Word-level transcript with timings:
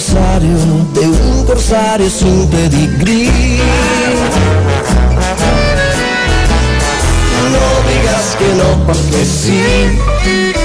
rosario 0.00 0.56
de 0.94 1.06
un 1.06 1.44
corsario 1.44 2.08
sin 2.08 2.48
pedigrí. 2.48 3.30
No 7.52 7.66
digas 7.90 8.36
que 8.38 8.54
no 8.54 8.86
porque 8.86 9.24
sí. 9.26 10.59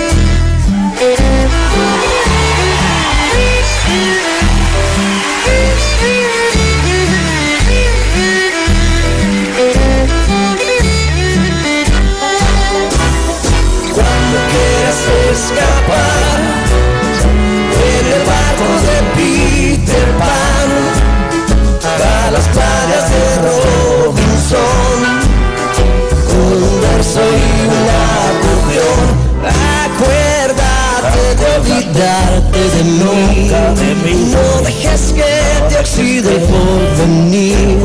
Olvidarte 33.10 33.82
de 33.82 33.96
mí 33.96 34.32
no 34.32 34.62
dejes 34.62 35.14
que 35.14 35.70
te 35.70 35.80
oxide 35.80 36.36
el 36.36 36.42
porvenir 36.42 37.78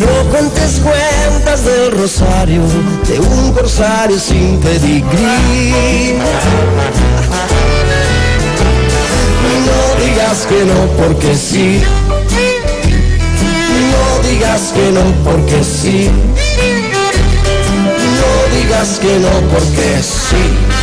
no 0.00 0.30
cuentes 0.30 0.80
cuentas 0.80 1.64
del 1.64 1.92
rosario 1.92 2.62
de 3.08 3.20
un 3.20 3.52
corsario 3.52 4.18
sin 4.18 4.58
pedigrí 4.60 6.14
no 9.68 10.04
digas 10.04 10.46
que 10.46 10.64
no 10.64 10.86
porque 10.96 11.34
sí. 11.34 11.82
No 13.90 14.28
digas 14.28 14.72
que 14.74 14.90
no 14.92 15.04
porque 15.24 15.64
sí. 15.64 16.10
No 18.18 18.56
digas 18.56 18.98
que 18.98 19.18
no 19.18 19.30
porque 19.52 20.02
sí. 20.02 20.77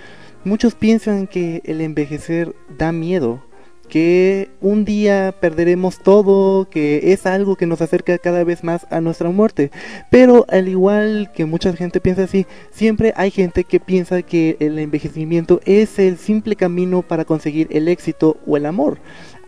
Muchos 0.44 0.74
piensan 0.74 1.28
que 1.28 1.62
el 1.66 1.82
envejecer 1.82 2.56
da 2.78 2.92
miedo, 2.92 3.44
que 3.90 4.50
un 4.62 4.86
día 4.86 5.36
perderemos 5.42 6.00
todo, 6.00 6.70
que 6.70 7.12
es 7.12 7.26
algo 7.26 7.58
que 7.58 7.66
nos 7.66 7.82
acerca 7.82 8.18
cada 8.18 8.44
vez 8.46 8.64
más 8.64 8.88
a 8.90 9.02
nuestra 9.02 9.30
muerte. 9.30 9.72
Pero 10.10 10.46
al 10.48 10.70
igual 10.70 11.32
que 11.34 11.46
mucha 11.46 11.74
gente 11.74 12.00
piensa 12.00 12.24
así, 12.24 12.46
siempre 12.72 13.14
hay 13.18 13.32
gente 13.32 13.66
que 13.66 13.80
piensa 13.80 14.22
que 14.22 14.56
el 14.60 14.80
envejecimiento 14.80 15.60
es 15.66 16.00
el 16.00 16.18
simple 16.18 16.56
camino 16.56 17.02
para 17.02 17.26
conseguir 17.26 17.68
el 17.72 17.88
éxito 17.88 18.38
o 18.48 18.56
el 18.56 18.66
amor. 18.66 19.00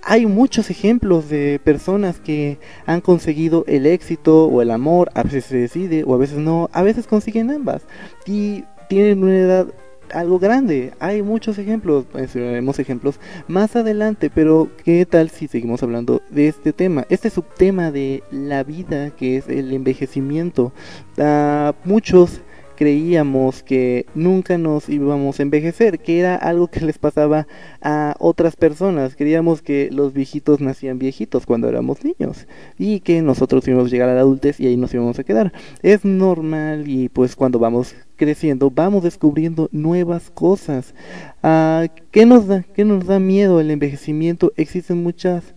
Hay 0.04 0.26
muchos 0.26 0.72
ejemplos 0.72 1.30
de 1.30 1.62
personas 1.64 2.20
que 2.20 2.58
han 2.88 3.02
conseguido 3.02 3.64
el 3.68 3.86
éxito 3.86 4.48
o 4.48 4.62
el 4.64 4.72
amor, 4.72 5.12
a 5.14 5.22
veces 5.22 5.46
se 5.46 5.58
decide 5.58 6.04
o 6.04 6.16
a 6.16 6.18
veces 6.18 6.40
no, 6.40 6.70
a 6.74 6.82
veces 6.82 7.06
consiguen 7.06 7.52
ambas 7.52 7.84
y 8.26 8.64
tienen 8.90 9.24
una 9.24 9.38
edad 9.38 9.68
algo 10.14 10.40
grande. 10.40 10.94
Hay 11.00 11.22
muchos 11.22 11.58
ejemplos, 11.58 12.06
mencionaremos 12.14 12.80
ejemplos 12.80 13.20
más 13.48 13.76
adelante, 13.76 14.30
pero 14.34 14.70
¿qué 14.84 15.06
tal 15.06 15.30
si 15.30 15.48
seguimos 15.48 15.84
hablando 15.84 16.22
de 16.30 16.48
este 16.48 16.74
tema? 16.74 17.06
Este 17.10 17.30
subtema 17.30 17.92
de 17.92 18.24
la 18.32 18.64
vida 18.64 19.12
que 19.12 19.38
es 19.38 19.48
el 19.48 19.74
envejecimiento. 19.74 20.72
Ah, 21.18 21.74
muchos 21.86 22.42
creíamos 22.82 23.62
que 23.62 24.08
nunca 24.16 24.58
nos 24.58 24.90
íbamos 24.90 25.40
a 25.40 25.44
envejecer, 25.44 26.00
que 26.00 26.18
era 26.18 26.36
algo 26.36 26.68
que 26.68 26.80
les 26.80 26.98
pasaba 26.98 27.46
a 27.80 28.16
otras 28.18 28.56
personas. 28.56 29.16
Creíamos 29.16 29.62
que 29.62 29.90
los 29.92 30.14
viejitos 30.14 30.62
nacían 30.62 30.98
viejitos 30.98 31.46
cuando 31.46 31.70
éramos 31.70 32.04
niños 32.04 32.48
y 32.80 33.02
que 33.02 33.22
nosotros 33.22 33.68
íbamos 33.68 33.86
a 33.86 33.92
llegar 33.92 34.10
a 34.10 34.16
la 34.16 34.22
adultez 34.22 34.60
y 34.60 34.66
ahí 34.66 34.78
nos 34.78 34.92
íbamos 34.96 35.20
a 35.20 35.24
quedar. 35.24 35.54
Es 35.84 36.06
normal 36.06 36.88
y 36.88 37.10
pues 37.10 37.36
cuando 37.36 37.60
vamos 37.60 37.94
creciendo 38.16 38.72
vamos 38.72 39.04
descubriendo 39.04 39.70
nuevas 39.72 40.32
cosas. 40.32 40.96
Ah, 41.44 41.86
¿Qué 42.10 42.26
nos 42.26 42.48
da? 42.48 42.64
¿Qué 42.64 42.84
nos 42.84 43.06
da 43.06 43.20
miedo 43.20 43.60
el 43.60 43.70
envejecimiento? 43.70 44.54
Existen 44.58 45.04
muchas 45.04 45.54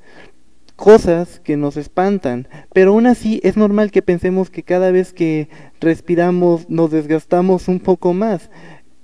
cosas 0.76 1.40
que 1.40 1.56
nos 1.56 1.76
espantan, 1.76 2.48
pero 2.72 2.90
aún 2.92 3.06
así 3.06 3.40
es 3.44 3.56
normal 3.56 3.90
que 3.90 4.02
pensemos 4.02 4.50
que 4.50 4.62
cada 4.62 4.90
vez 4.90 5.12
que 5.12 5.48
respiramos 5.80 6.68
nos 6.68 6.90
desgastamos 6.90 7.68
un 7.68 7.80
poco 7.80 8.12
más. 8.12 8.50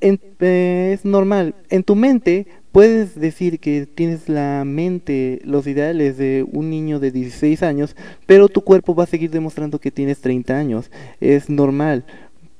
En- 0.00 0.20
eh, 0.40 0.92
es 0.94 1.04
normal. 1.04 1.54
En 1.68 1.82
tu 1.84 1.94
mente 1.94 2.46
puedes 2.72 3.18
decir 3.20 3.60
que 3.60 3.86
tienes 3.86 4.28
la 4.28 4.64
mente, 4.64 5.40
los 5.44 5.66
ideales 5.66 6.16
de 6.16 6.46
un 6.50 6.70
niño 6.70 6.98
de 7.00 7.10
16 7.10 7.62
años, 7.62 7.94
pero 8.26 8.48
tu 8.48 8.62
cuerpo 8.62 8.94
va 8.94 9.04
a 9.04 9.08
seguir 9.08 9.30
demostrando 9.30 9.78
que 9.78 9.90
tienes 9.90 10.20
30 10.20 10.56
años. 10.58 10.90
Es 11.20 11.50
normal. 11.50 12.04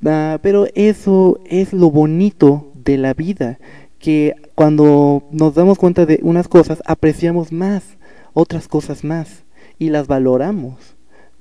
Ah, 0.05 0.39
pero 0.43 0.67
eso 0.75 1.41
es 1.47 1.73
lo 1.73 1.91
bonito 1.91 2.73
de 2.75 2.97
la 2.99 3.13
vida, 3.15 3.59
que 3.99 4.35
cuando 4.55 5.25
nos 5.31 5.55
damos 5.55 5.79
cuenta 5.79 6.07
de 6.07 6.21
unas 6.23 6.49
cosas 6.49 6.83
apreciamos 6.87 7.53
más 7.53 7.99
otras 8.33 8.69
cosas 8.69 9.05
más 9.05 9.45
y 9.79 9.91
las 9.91 10.07
valoramos. 10.07 10.97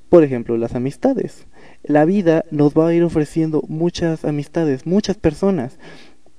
Por 0.10 0.24
ejemplo, 0.24 0.58
las 0.58 0.76
amistades. 0.76 1.46
La 1.84 2.06
vida 2.06 2.44
nos 2.52 2.74
va 2.74 2.88
a 2.88 2.94
ir 2.94 3.04
ofreciendo 3.04 3.64
muchas 3.68 4.26
amistades, 4.26 4.86
muchas 4.86 5.18
personas, 5.18 5.78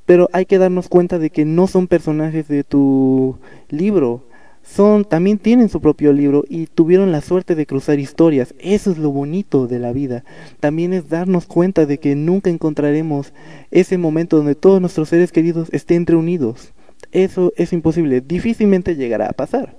pero 0.06 0.28
hay 0.32 0.44
que 0.44 0.58
darnos 0.58 0.88
cuenta 0.88 1.18
de 1.20 1.30
que 1.30 1.44
no 1.44 1.68
son 1.68 1.86
personajes 1.86 2.48
de 2.48 2.64
tu 2.64 3.38
libro. 3.68 4.26
Son 4.62 5.04
también 5.04 5.38
tienen 5.38 5.68
su 5.68 5.80
propio 5.80 6.12
libro 6.12 6.44
y 6.48 6.66
tuvieron 6.66 7.12
la 7.12 7.20
suerte 7.20 7.54
de 7.54 7.64
cruzar 7.64 7.98
historias. 7.98 8.54
Eso 8.58 8.90
es 8.90 8.98
lo 8.98 9.10
bonito 9.10 9.66
de 9.66 9.78
la 9.78 9.92
vida. 9.92 10.24
También 10.58 10.92
es 10.92 11.08
darnos 11.08 11.46
cuenta 11.46 11.86
de 11.86 11.98
que 11.98 12.16
nunca 12.16 12.50
encontraremos 12.50 13.32
ese 13.70 13.98
momento 13.98 14.36
donde 14.36 14.54
todos 14.54 14.80
nuestros 14.80 15.08
seres 15.08 15.32
queridos 15.32 15.68
estén 15.72 16.06
reunidos. 16.06 16.72
Eso 17.12 17.52
es 17.56 17.72
imposible, 17.72 18.20
difícilmente 18.20 18.96
llegará 18.96 19.26
a 19.26 19.32
pasar. 19.32 19.76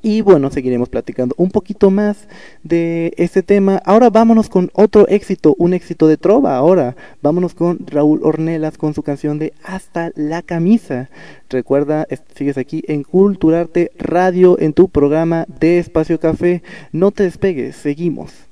Y 0.00 0.20
bueno, 0.20 0.50
seguiremos 0.50 0.88
platicando 0.88 1.34
un 1.38 1.50
poquito 1.50 1.90
más 1.90 2.28
de 2.62 3.12
este 3.16 3.42
tema. 3.42 3.82
Ahora 3.84 4.10
vámonos 4.10 4.48
con 4.48 4.70
otro 4.74 5.08
éxito, 5.08 5.56
un 5.58 5.74
éxito 5.74 6.06
de 6.06 6.16
trova. 6.16 6.56
Ahora 6.56 6.96
vámonos 7.20 7.54
con 7.54 7.80
Raúl 7.86 8.20
Ornelas 8.22 8.78
con 8.78 8.94
su 8.94 9.02
canción 9.02 9.40
de 9.40 9.52
Hasta 9.64 10.12
la 10.14 10.42
camisa. 10.42 11.10
Recuerda, 11.50 12.06
es- 12.10 12.22
sigues 12.36 12.58
aquí 12.58 12.84
en 12.86 13.02
Culturarte 13.02 13.90
Radio 13.98 14.56
en 14.60 14.72
tu 14.72 14.88
programa 14.88 15.46
de 15.60 15.78
Espacio 15.80 16.20
Café. 16.20 16.62
No 16.92 17.10
te 17.10 17.24
despegues, 17.24 17.74
seguimos. 17.74 18.47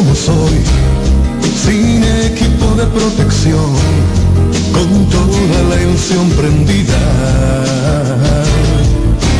como 0.00 0.14
soy, 0.14 0.56
sin 1.62 2.02
equipo 2.02 2.74
de 2.74 2.86
protección, 2.86 3.70
con 4.72 5.06
toda 5.10 5.58
la 5.68 5.82
ilusión 5.82 6.26
prendida. 6.30 7.02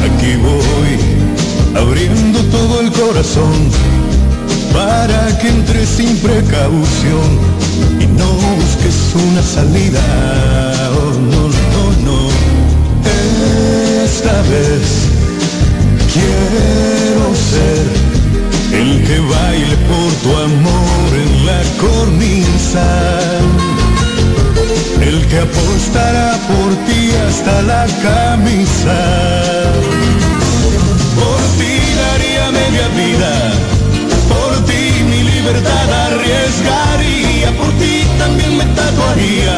Aquí 0.05 0.37
voy, 0.37 1.81
abriendo 1.83 2.41
todo 2.57 2.81
el 2.83 2.93
corazón, 2.93 3.55
para 4.75 5.39
que 5.39 5.49
entre 5.49 5.87
sin 5.87 6.15
precaución 6.19 7.29
y 7.99 8.07
no 8.19 8.29
busques 8.57 8.97
una 9.15 9.43
salida. 9.43 10.03
Oh, 11.01 11.19
no, 11.33 11.43
no, 11.75 11.85
no, 12.05 12.19
esta 14.05 14.43
vez 14.43 15.09
quiero 16.13 17.35
ser 17.51 18.10
el 18.73 19.03
que 19.05 19.19
baile 19.19 19.77
por 19.89 20.13
tu 20.23 20.37
amor 20.37 21.09
en 21.15 21.47
la 21.47 21.63
cornisa, 21.81 22.87
el 25.01 25.27
que 25.27 25.39
apostará 25.39 26.39
por 26.49 26.71
ti 26.87 27.11
hasta 27.27 27.63
la 27.63 27.87
camisa. 28.03 28.99
Por 31.19 31.41
ti 31.59 31.75
daría 32.03 32.51
media 32.53 32.89
vida, 33.03 33.33
por 34.29 34.65
ti 34.67 35.03
mi 35.11 35.23
libertad 35.23 35.89
arriesgaría, 36.07 37.51
por 37.59 37.73
ti 37.81 38.05
también 38.19 38.57
me 38.57 38.65
tatuaría, 38.67 39.57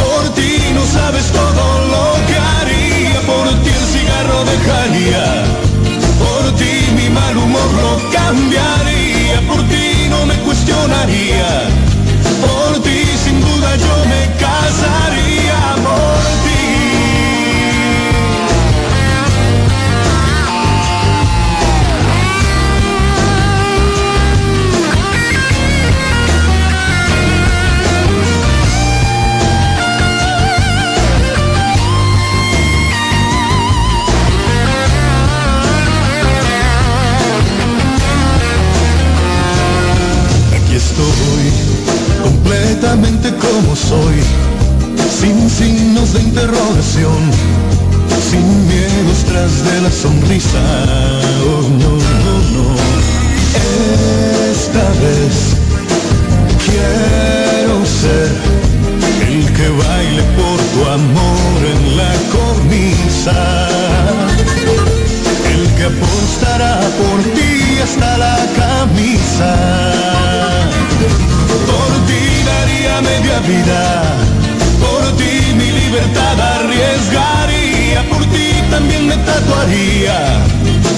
por 0.00 0.34
ti 0.34 0.58
no 0.72 0.84
sabes 0.86 1.26
todo 1.32 1.64
lo 1.92 2.26
que 2.28 2.36
haría, 2.38 3.20
por 3.26 3.48
ti 3.62 3.70
el 3.70 3.86
cigarro 3.92 4.44
dejaría 4.44 5.63
mi 6.94 7.08
mal 7.10 7.36
humor 7.36 7.70
lo 7.82 8.10
cambiaría, 8.10 9.40
por 9.48 9.62
ti 9.68 10.08
no 10.08 10.26
me 10.26 10.34
cuestionaría, 10.46 11.68
por 12.40 12.82
ti 12.82 13.04
sin 13.24 13.40
duda 13.40 13.76
yo 13.76 13.94
me 14.10 14.22
casaría 14.38 15.76
por. 15.82 16.43
Sin 48.30 48.66
miedos 48.68 49.24
tras 49.26 49.64
de 49.64 49.80
la 49.80 49.90
sonrisa. 49.90 50.60
Oh, 51.46 51.68
no, 51.82 51.92
no, 52.24 52.34
no. 52.54 52.66
Esta 54.50 54.84
vez 55.02 55.34
quiero 56.66 57.84
ser 57.86 58.30
el 59.28 59.52
que 59.56 59.68
baile 59.68 60.22
por 60.38 60.58
tu 60.72 60.80
amor 60.90 61.58
en 61.74 61.96
la 61.96 62.12
cornisa, 62.34 63.68
el 65.52 65.64
que 65.76 65.84
apostará 65.84 66.80
por 67.00 67.22
ti 67.34 67.80
hasta 67.82 68.18
la 68.18 68.36
camisa 68.56 69.54
por 71.66 71.92
ti 72.06 72.24
daría 72.44 73.00
media 73.00 73.38
vida, 73.40 73.82
ti 75.16 75.54
mi 75.54 75.70
libertad 75.70 76.40
arriesgaría, 76.58 78.02
por 78.10 78.24
ti 78.26 78.48
también 78.70 79.06
me 79.08 79.16
tatuaría, 79.16 80.18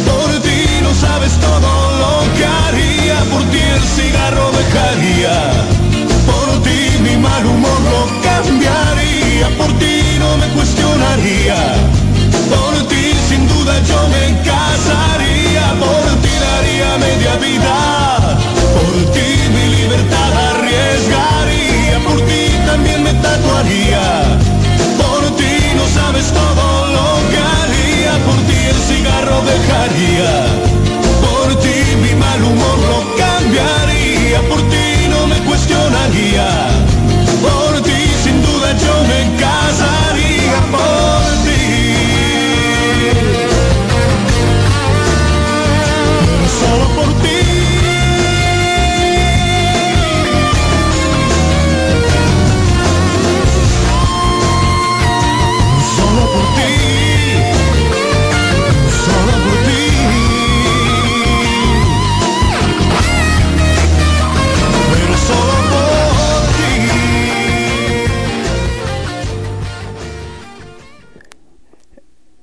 por 0.05 0.31
ti 0.43 0.61
no 0.83 0.93
sabes 0.95 1.33
todo 1.39 1.71
lo 2.03 2.13
que 2.37 2.45
haría, 2.45 3.19
por 3.33 3.43
ti 3.51 3.61
el 3.77 3.83
cigarro 3.97 4.51
dejaría, 4.61 5.37
por 6.31 6.63
ti 6.63 6.79
mi 7.03 7.17
mal 7.17 7.45
humor 7.47 7.81
lo 7.93 8.03
cambiaría, 8.23 9.49
por 9.59 9.73
ti 9.79 9.95
no 10.19 10.37
me 10.39 10.49
cuestionaría, 10.57 11.59
por 12.53 12.75
ti 12.89 13.13
sin 13.29 13.47
duda 13.49 13.75
yo 13.91 14.09
me 14.15 14.25
casaría, 14.51 15.65
por 15.83 16.05
ti 16.23 16.33
daría 16.47 16.99
media 16.99 17.37
vida. 17.37 17.77
Por 18.77 19.13
ti 19.13 19.29
mi 19.55 19.77
libertad 19.77 20.46
también 22.77 23.03
me 23.03 23.13
tatuaría. 23.15 24.39
Por 25.01 25.23
ti 25.37 25.55
no 25.77 25.85
sabes 25.99 26.27
todo 26.31 26.67
lo 26.97 27.09
que 27.31 27.39
haría, 27.39 28.13
por 28.27 28.39
ti 28.49 28.59
el 28.73 28.81
cigarro 28.89 29.39
dejaría. 29.53 30.33
Por 31.25 31.57
ti 31.63 31.77
mi 32.03 32.15
mal 32.25 32.41
humor 32.43 32.79
lo 32.91 33.06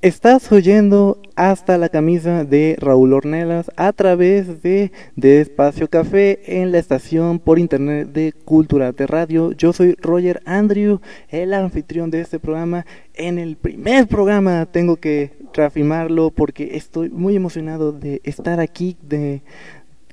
Estás 0.03 0.51
oyendo 0.51 1.17
hasta 1.37 1.77
la 1.77 1.87
camisa 1.87 2.43
de 2.43 2.75
Raúl 2.77 3.13
Ornelas 3.13 3.71
a 3.77 3.93
través 3.93 4.61
de, 4.61 4.91
de 5.15 5.39
Espacio 5.39 5.89
Café 5.89 6.59
en 6.61 6.73
la 6.73 6.79
estación 6.79 7.39
por 7.39 7.57
internet 7.57 8.09
de 8.09 8.33
Cultura 8.33 8.91
de 8.91 9.07
Radio. 9.07 9.53
Yo 9.53 9.71
soy 9.71 9.95
Roger 10.01 10.41
Andrew, 10.45 10.99
el 11.29 11.53
anfitrión 11.53 12.11
de 12.11 12.19
este 12.19 12.37
programa. 12.37 12.85
En 13.13 13.39
el 13.39 13.55
primer 13.55 14.07
programa 14.09 14.65
tengo 14.65 14.97
que 14.97 15.31
reafirmarlo 15.53 16.31
porque 16.31 16.75
estoy 16.75 17.09
muy 17.09 17.37
emocionado 17.37 17.93
de 17.93 18.19
estar 18.25 18.59
aquí, 18.59 18.97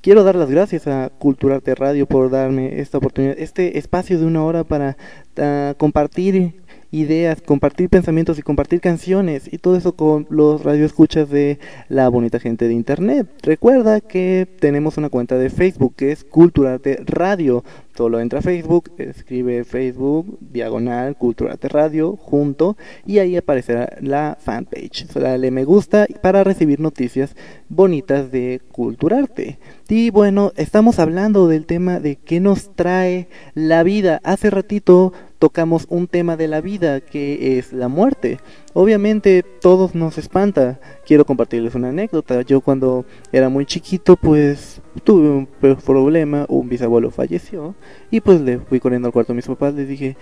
Quiero 0.01 0.23
dar 0.23 0.35
las 0.35 0.49
gracias 0.49 0.87
a 0.87 1.11
Culturarte 1.19 1.75
Radio 1.75 2.07
por 2.07 2.31
darme 2.31 2.79
esta 2.79 2.97
oportunidad, 2.97 3.37
este 3.37 3.77
espacio 3.77 4.17
de 4.17 4.25
una 4.25 4.43
hora 4.43 4.63
para 4.63 4.97
uh, 5.37 5.75
compartir 5.77 6.60
ideas, 6.91 7.41
compartir 7.41 7.89
pensamientos 7.89 8.37
y 8.37 8.41
compartir 8.41 8.81
canciones 8.81 9.51
y 9.51 9.57
todo 9.57 9.77
eso 9.77 9.95
con 9.95 10.27
los 10.29 10.63
radioescuchas 10.63 11.29
de 11.29 11.57
la 11.87 12.09
bonita 12.09 12.39
gente 12.39 12.67
de 12.67 12.73
internet. 12.73 13.27
Recuerda 13.41 14.01
que 14.01 14.47
tenemos 14.59 14.97
una 14.97 15.09
cuenta 15.09 15.37
de 15.37 15.49
Facebook 15.49 15.95
que 15.95 16.11
es 16.11 16.23
Culturate 16.23 17.01
Radio. 17.05 17.63
Solo 17.95 18.19
entra 18.19 18.39
a 18.39 18.41
Facebook, 18.41 18.91
escribe 18.97 19.63
Facebook, 19.63 20.37
diagonal, 20.39 21.17
Culturate 21.17 21.67
Radio, 21.67 22.15
junto, 22.15 22.77
y 23.05 23.19
ahí 23.19 23.35
aparecerá 23.35 23.97
la 23.99 24.37
fanpage. 24.39 25.07
Dale 25.13 25.51
me 25.51 25.65
gusta 25.65 26.07
para 26.21 26.43
recibir 26.43 26.79
noticias 26.79 27.35
bonitas 27.69 28.31
de 28.31 28.61
Culturarte. 28.71 29.59
Y 29.89 30.09
bueno, 30.09 30.51
estamos 30.55 30.99
hablando 30.99 31.47
del 31.47 31.65
tema 31.65 31.99
de 31.99 32.15
qué 32.15 32.39
nos 32.39 32.73
trae 32.75 33.27
la 33.53 33.83
vida. 33.83 34.21
Hace 34.23 34.49
ratito 34.49 35.13
tocamos 35.41 35.87
un 35.89 36.05
tema 36.05 36.37
de 36.37 36.47
la 36.47 36.61
vida 36.61 37.01
que 37.01 37.57
es 37.57 37.73
la 37.73 37.87
muerte. 37.87 38.39
Obviamente 38.73 39.41
todos 39.41 39.95
nos 39.95 40.19
espanta. 40.19 40.79
Quiero 41.03 41.25
compartirles 41.25 41.73
una 41.73 41.89
anécdota. 41.89 42.43
Yo 42.43 42.61
cuando 42.61 43.05
era 43.31 43.49
muy 43.49 43.65
chiquito 43.65 44.17
pues 44.17 44.81
tuve 45.03 45.29
un 45.29 45.47
problema, 45.83 46.45
un 46.47 46.69
bisabuelo 46.69 47.09
falleció 47.09 47.73
y 48.11 48.21
pues 48.21 48.39
le 48.39 48.59
fui 48.59 48.79
corriendo 48.79 49.07
al 49.07 49.13
cuarto 49.13 49.33
de 49.33 49.37
mis 49.37 49.47
papás, 49.47 49.73
les 49.73 49.87
dije, 49.87 50.15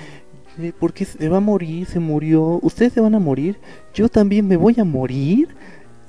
eh, 0.58 0.72
¿por 0.80 0.94
qué 0.94 1.04
se 1.04 1.28
va 1.28 1.38
a 1.38 1.42
morir? 1.42 1.86
Se 1.86 2.00
murió. 2.00 2.58
¿Ustedes 2.62 2.94
se 2.94 3.02
van 3.02 3.14
a 3.14 3.20
morir? 3.20 3.58
Yo 3.94 4.08
también 4.08 4.48
me 4.48 4.56
voy 4.56 4.76
a 4.80 4.86
morir. 4.86 5.50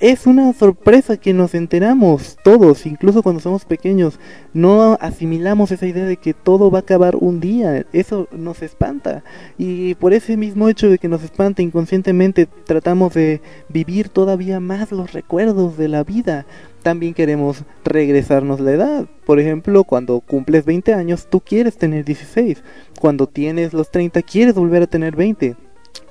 Es 0.01 0.27
una 0.27 0.55
sorpresa 0.55 1.19
que 1.19 1.35
nos 1.35 1.55
enteramos 1.55 2.39
todos, 2.43 2.87
incluso 2.87 3.23
cuando 3.23 3.43
somos 3.43 3.67
pequeños. 3.67 4.19
No 4.55 4.97
asimilamos 4.99 5.73
esa 5.73 5.87
idea 5.87 6.07
de 6.07 6.17
que 6.17 6.33
todo 6.33 6.71
va 6.71 6.79
a 6.79 6.81
acabar 6.81 7.17
un 7.17 7.39
día. 7.39 7.85
Eso 7.93 8.27
nos 8.33 8.63
espanta. 8.63 9.23
Y 9.59 9.95
por 9.97 10.15
ese 10.15 10.39
mismo 10.39 10.71
hecho 10.71 10.89
de 10.89 10.97
que 10.97 11.09
nos 11.09 11.23
espanta 11.23 11.61
inconscientemente 11.61 12.49
tratamos 12.65 13.13
de 13.13 13.43
vivir 13.69 14.09
todavía 14.09 14.59
más 14.59 14.91
los 14.91 15.13
recuerdos 15.13 15.77
de 15.77 15.89
la 15.89 16.03
vida. 16.03 16.47
También 16.83 17.13
queremos 17.13 17.65
regresarnos 17.85 18.59
la 18.59 18.73
edad. 18.73 19.07
Por 19.27 19.39
ejemplo, 19.39 19.85
cuando 19.85 20.21
cumples 20.21 20.65
20 20.65 20.95
años, 20.95 21.27
tú 21.29 21.41
quieres 21.41 21.77
tener 21.77 22.07
16. 22.07 22.65
Cuando 22.99 23.27
tienes 23.27 23.75
los 23.75 23.91
30, 23.91 24.23
quieres 24.23 24.55
volver 24.55 24.85
a 24.85 24.87
tener 24.87 25.15
20 25.15 25.57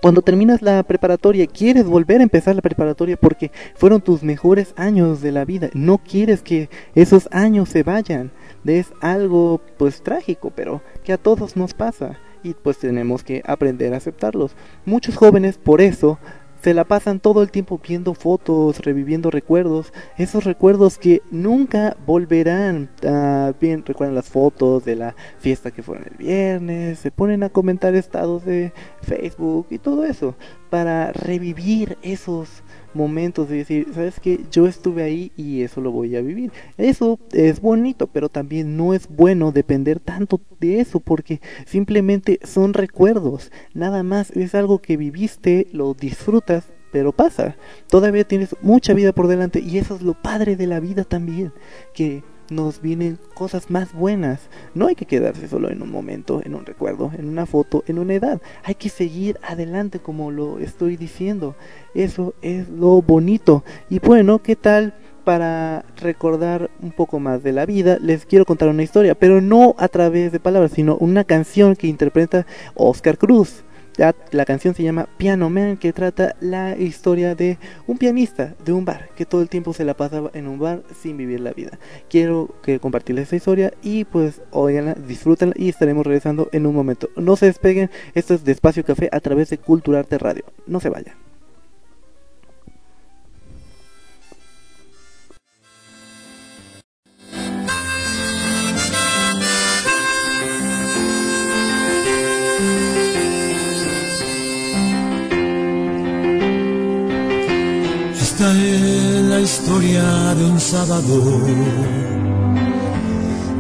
cuando 0.01 0.21
terminas 0.21 0.61
la 0.61 0.81
preparatoria, 0.83 1.45
quieres 1.45 1.85
volver 1.85 2.21
a 2.21 2.23
empezar 2.23 2.55
la 2.55 2.61
preparatoria 2.61 3.17
porque 3.17 3.51
fueron 3.75 4.01
tus 4.01 4.23
mejores 4.23 4.73
años 4.77 5.21
de 5.21 5.31
la 5.31 5.43
vida. 5.43 5.69
No 5.73 5.97
quieres 5.97 6.41
que 6.41 6.69
esos 6.95 7.27
años 7.31 7.69
se 7.69 7.83
vayan. 7.83 8.31
Es 8.65 8.93
algo 9.01 9.61
pues 9.77 10.01
trágico, 10.01 10.51
pero 10.55 10.81
que 11.03 11.11
a 11.11 11.17
todos 11.17 11.57
nos 11.57 11.73
pasa 11.73 12.17
y 12.43 12.53
pues 12.53 12.77
tenemos 12.77 13.23
que 13.23 13.41
aprender 13.45 13.93
a 13.93 13.97
aceptarlos. 13.97 14.55
Muchos 14.85 15.15
jóvenes 15.15 15.57
por 15.57 15.81
eso 15.81 16.19
se 16.61 16.73
la 16.73 16.83
pasan 16.83 17.19
todo 17.19 17.41
el 17.41 17.51
tiempo 17.51 17.79
viendo 17.85 18.13
fotos, 18.13 18.79
reviviendo 18.79 19.31
recuerdos, 19.31 19.93
esos 20.17 20.43
recuerdos 20.43 20.97
que 20.97 21.21
nunca 21.31 21.95
volverán. 22.05 22.89
a 23.07 23.53
bien, 23.59 23.83
recuerdan 23.85 24.15
las 24.15 24.29
fotos 24.29 24.85
de 24.85 24.95
la 24.95 25.15
fiesta 25.39 25.71
que 25.71 25.83
fueron 25.83 26.05
el 26.09 26.17
viernes, 26.17 26.99
se 26.99 27.11
ponen 27.11 27.43
a 27.43 27.49
comentar 27.49 27.95
estados 27.95 28.45
de 28.45 28.73
Facebook 29.01 29.67
y 29.69 29.77
todo 29.77 30.03
eso 30.05 30.35
para 30.69 31.11
revivir 31.11 31.97
esos 32.01 32.63
momentos 32.93 33.49
de 33.49 33.57
decir, 33.57 33.87
sabes 33.93 34.19
que 34.19 34.41
yo 34.51 34.67
estuve 34.67 35.03
ahí 35.03 35.31
y 35.35 35.61
eso 35.61 35.81
lo 35.81 35.91
voy 35.91 36.15
a 36.15 36.21
vivir. 36.21 36.51
Eso 36.77 37.19
es 37.31 37.61
bonito, 37.61 38.07
pero 38.07 38.29
también 38.29 38.77
no 38.77 38.93
es 38.93 39.07
bueno 39.07 39.51
depender 39.51 39.99
tanto 39.99 40.41
de 40.59 40.79
eso 40.79 40.99
porque 40.99 41.41
simplemente 41.65 42.39
son 42.43 42.73
recuerdos, 42.73 43.51
nada 43.73 44.03
más 44.03 44.31
es 44.31 44.55
algo 44.55 44.79
que 44.79 44.97
viviste, 44.97 45.67
lo 45.71 45.93
disfrutas, 45.93 46.65
pero 46.91 47.11
pasa. 47.11 47.55
Todavía 47.87 48.23
tienes 48.23 48.55
mucha 48.61 48.93
vida 48.93 49.13
por 49.13 49.27
delante 49.27 49.59
y 49.59 49.77
eso 49.77 49.95
es 49.95 50.01
lo 50.01 50.13
padre 50.13 50.55
de 50.55 50.67
la 50.67 50.79
vida 50.79 51.03
también, 51.03 51.53
que 51.93 52.23
nos 52.51 52.81
vienen 52.81 53.19
cosas 53.33 53.69
más 53.69 53.93
buenas. 53.93 54.49
No 54.73 54.87
hay 54.87 54.95
que 54.95 55.05
quedarse 55.05 55.47
solo 55.47 55.69
en 55.69 55.81
un 55.81 55.91
momento, 55.91 56.41
en 56.43 56.55
un 56.55 56.65
recuerdo, 56.65 57.11
en 57.17 57.27
una 57.27 57.45
foto, 57.45 57.83
en 57.87 57.99
una 57.99 58.13
edad. 58.13 58.41
Hay 58.63 58.75
que 58.75 58.89
seguir 58.89 59.39
adelante 59.43 59.99
como 59.99 60.31
lo 60.31 60.59
estoy 60.59 60.97
diciendo. 60.97 61.55
Eso 61.93 62.33
es 62.41 62.69
lo 62.69 63.01
bonito. 63.01 63.63
Y 63.89 63.99
bueno, 63.99 64.39
¿qué 64.39 64.55
tal? 64.55 64.93
Para 65.23 65.85
recordar 65.97 66.71
un 66.81 66.91
poco 66.91 67.19
más 67.19 67.43
de 67.43 67.51
la 67.51 67.65
vida, 67.65 67.97
les 68.01 68.25
quiero 68.25 68.45
contar 68.45 68.69
una 68.69 68.83
historia, 68.83 69.15
pero 69.15 69.41
no 69.41 69.75
a 69.77 69.87
través 69.87 70.31
de 70.31 70.39
palabras, 70.39 70.71
sino 70.71 70.95
una 70.97 71.23
canción 71.23 71.75
que 71.75 71.87
interpreta 71.87 72.47
Oscar 72.73 73.17
Cruz. 73.17 73.63
La, 74.31 74.45
canción 74.45 74.73
se 74.73 74.83
llama 74.83 75.09
Piano 75.17 75.49
Man, 75.49 75.75
que 75.75 75.91
trata 75.91 76.33
la 76.39 76.77
historia 76.77 77.35
de 77.35 77.57
un 77.85 77.97
pianista 77.97 78.55
de 78.63 78.71
un 78.71 78.85
bar 78.85 79.09
que 79.17 79.25
todo 79.25 79.41
el 79.41 79.49
tiempo 79.49 79.73
se 79.73 79.83
la 79.83 79.93
pasaba 79.93 80.31
en 80.33 80.47
un 80.47 80.57
bar 80.57 80.83
sin 81.01 81.17
vivir 81.17 81.41
la 81.41 81.51
vida. 81.51 81.79
Quiero 82.09 82.47
que 82.63 82.79
compartirles 82.79 83.23
esta 83.23 83.35
historia 83.35 83.73
y 83.83 84.05
pues 84.05 84.41
oiganla, 84.51 84.93
disfrútenla 84.93 85.53
y 85.57 85.67
estaremos 85.67 86.05
regresando 86.05 86.47
en 86.53 86.65
un 86.65 86.75
momento. 86.75 87.09
No 87.17 87.35
se 87.35 87.47
despeguen, 87.47 87.89
esto 88.13 88.35
es 88.35 88.45
Despacio 88.45 88.85
Café 88.85 89.09
a 89.11 89.19
través 89.19 89.49
de 89.49 89.57
Culturarte 89.57 90.17
Radio. 90.17 90.45
No 90.65 90.79
se 90.79 90.87
vayan. 90.87 91.28
Esta 108.39 108.53
es 108.53 109.21
la 109.25 109.41
historia 109.41 110.33
de 110.33 110.45
un 110.45 110.61
sábado. 110.61 111.41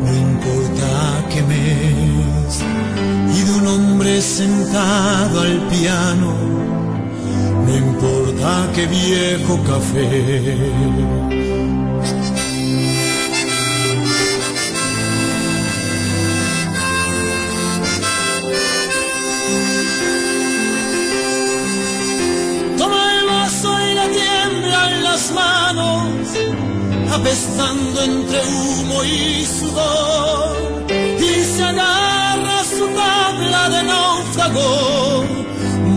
No 0.05 0.13
importa 0.15 1.25
qué 1.29 1.41
mes. 1.43 2.63
Y 3.35 3.41
de 3.43 3.51
un 3.59 3.67
hombre 3.67 4.21
sentado 4.21 5.41
al 5.41 5.67
piano. 5.67 6.33
No 7.65 7.75
importa 7.75 8.69
qué 8.73 8.85
viejo 8.85 9.61
café. 9.63 11.38
Apestando 27.11 28.01
entre 28.01 28.39
humo 28.45 29.03
y 29.03 29.45
sudor, 29.45 30.85
y 30.89 31.43
se 31.43 31.63
agarra 31.63 32.63
su 32.63 32.87
tabla 32.87 33.69
de 33.69 33.83
náufrago, 33.83 35.23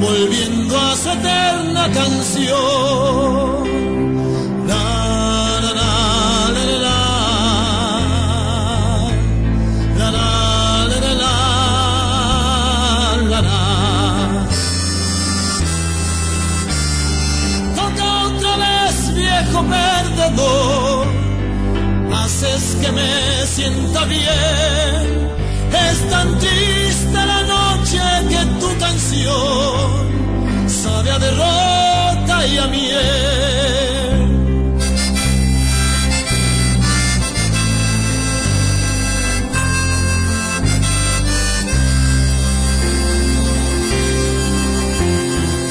volviendo 0.00 0.78
a 0.78 0.96
su 0.96 1.10
eterna 1.10 1.90
canción. 1.92 3.72
perdedor, 19.72 20.81
que 22.82 22.92
me 22.92 23.46
sienta 23.46 24.04
bien. 24.04 25.02
Es 25.88 25.98
tan 26.10 26.38
triste 26.38 27.18
la 27.32 27.42
noche 27.56 28.00
que 28.30 28.42
tu 28.60 28.78
canción 28.78 30.68
sabe 30.68 31.10
a 31.10 31.18
derrota 31.18 32.46
y 32.46 32.58
a 32.58 32.66
miel. 32.66 34.18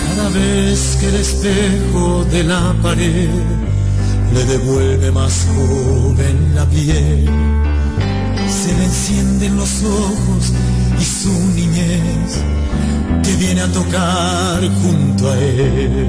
Cada 0.08 0.30
vez 0.30 0.98
que 1.00 1.08
el 1.08 1.16
espejo 1.16 2.26
de 2.32 2.44
la 2.44 2.74
pared 2.82 3.30
le 4.34 4.46
devuelve 4.46 5.12
más 5.12 5.48
joven 5.56 6.56
la 6.56 6.66
piel. 6.66 7.30
Se 8.50 8.74
le 8.78 8.84
encienden 8.86 9.58
los 9.58 9.84
ojos 9.84 10.54
y 11.00 11.04
su 11.04 11.34
niñez 11.56 12.44
que 13.24 13.36
viene 13.36 13.62
a 13.62 13.72
tocar 13.72 14.60
junto 14.82 15.30
a 15.30 15.38
él. 15.38 16.08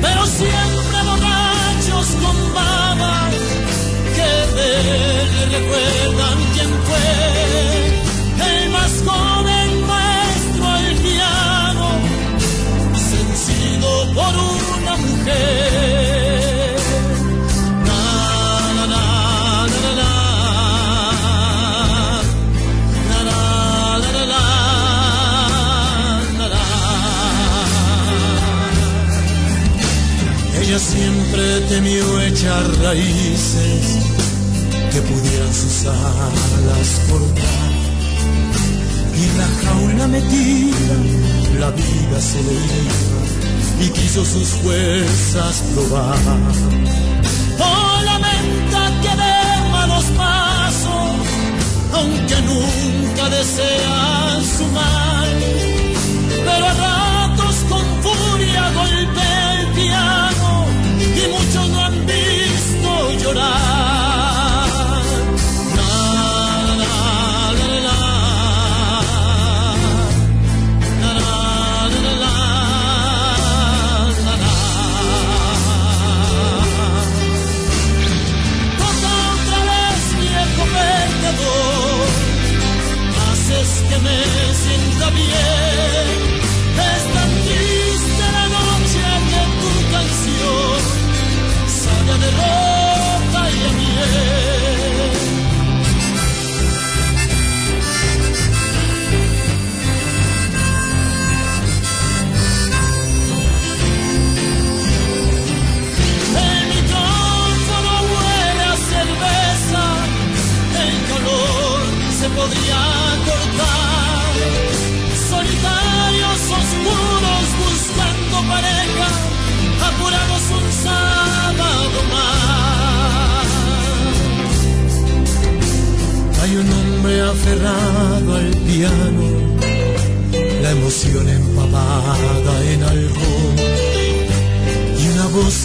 Pero 0.00 0.26
siempre 0.26 0.98
borrachos 1.08 2.08
con 2.22 2.54
baba 2.54 3.30
que 4.16 4.30
de 4.56 4.68
él 5.20 5.28
recuerdan 5.56 6.38
quién 6.54 6.70
fue 6.86 7.06
el 8.50 8.70
más 8.70 8.92
joven 9.04 9.37
siempre 30.78 31.60
temió 31.68 32.20
echar 32.22 32.64
raíces 32.82 33.98
que 34.92 35.00
pudieran 35.02 35.52
sus 35.52 35.86
alas 35.86 37.00
cortar. 37.08 37.70
Y 39.16 39.38
la 39.38 39.48
jaula 39.64 40.06
metida 40.06 40.94
la 41.58 41.70
vida 41.72 42.20
se 42.20 42.42
le 42.42 42.52
iba 42.52 43.47
y 43.80 43.88
quiso 43.90 44.24
sus 44.24 44.48
fuerzas 44.48 45.62
probar. 45.74 46.18
Oh, 47.60 48.02
lamenta 48.04 49.00
que 49.02 49.08
dé 49.08 49.70
malos 49.70 50.04
pasos, 50.16 51.12
aunque 51.92 52.42
nunca 52.42 53.28
desea 53.30 54.40
su 54.56 54.64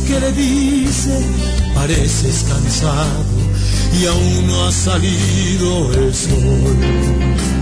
que 0.02 0.20
le 0.20 0.32
dice, 0.32 1.12
pareces 1.76 2.46
cansado 2.48 3.24
y 4.00 4.06
aún 4.06 4.48
no 4.48 4.66
ha 4.66 4.72
salido 4.72 5.94
el 5.94 6.14
sol. 6.14 7.53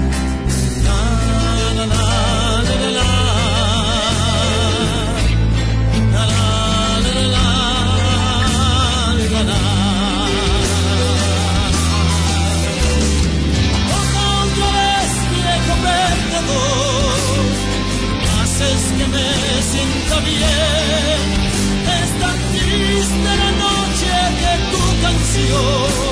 Dios. 25.52 26.11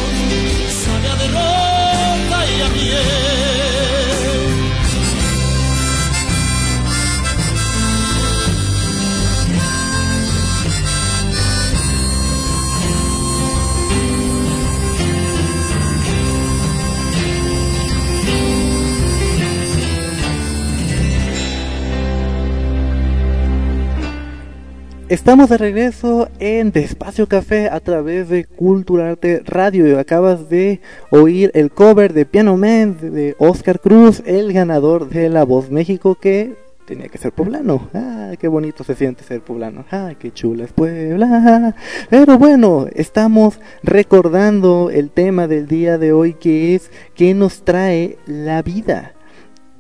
Estamos 25.10 25.50
de 25.50 25.58
regreso 25.58 26.30
en 26.38 26.72
Despacio 26.72 27.28
Café 27.28 27.68
a 27.68 27.80
través 27.80 28.30
de 28.30 28.46
Culturarte 28.46 29.42
Radio. 29.44 29.88
Y 29.88 29.96
acabas 29.96 30.50
de 30.50 30.82
oír 31.10 31.50
el 31.56 31.72
cover 31.72 32.14
de 32.14 32.28
Piano 32.28 32.58
Man 32.58 32.96
de 33.02 33.36
Oscar 33.40 33.80
Cruz, 33.80 34.22
el 34.28 34.54
ganador 34.54 35.10
de 35.10 35.30
La 35.30 35.46
Voz 35.46 35.72
México, 35.72 36.14
que 36.14 36.56
tenía 36.86 37.08
que 37.08 37.18
ser 37.18 37.32
poblano. 37.32 37.90
Ah, 37.96 38.34
qué 38.38 38.48
bonito 38.48 38.84
se 38.84 38.94
siente 38.94 39.24
ser 39.24 39.42
poblano. 39.42 39.84
Ah, 39.90 40.14
qué 40.20 40.32
chula 40.32 40.66
es 40.66 40.74
Puebla. 40.74 41.74
Pero 42.12 42.38
bueno, 42.38 42.86
estamos 42.94 43.60
recordando 43.82 44.92
el 44.92 45.10
tema 45.10 45.48
del 45.48 45.68
día 45.68 45.98
de 45.98 46.14
hoy 46.14 46.36
que 46.36 46.76
es 46.76 46.92
¿qué 47.16 47.34
nos 47.34 47.64
trae 47.64 48.20
la 48.28 48.62
vida? 48.62 49.14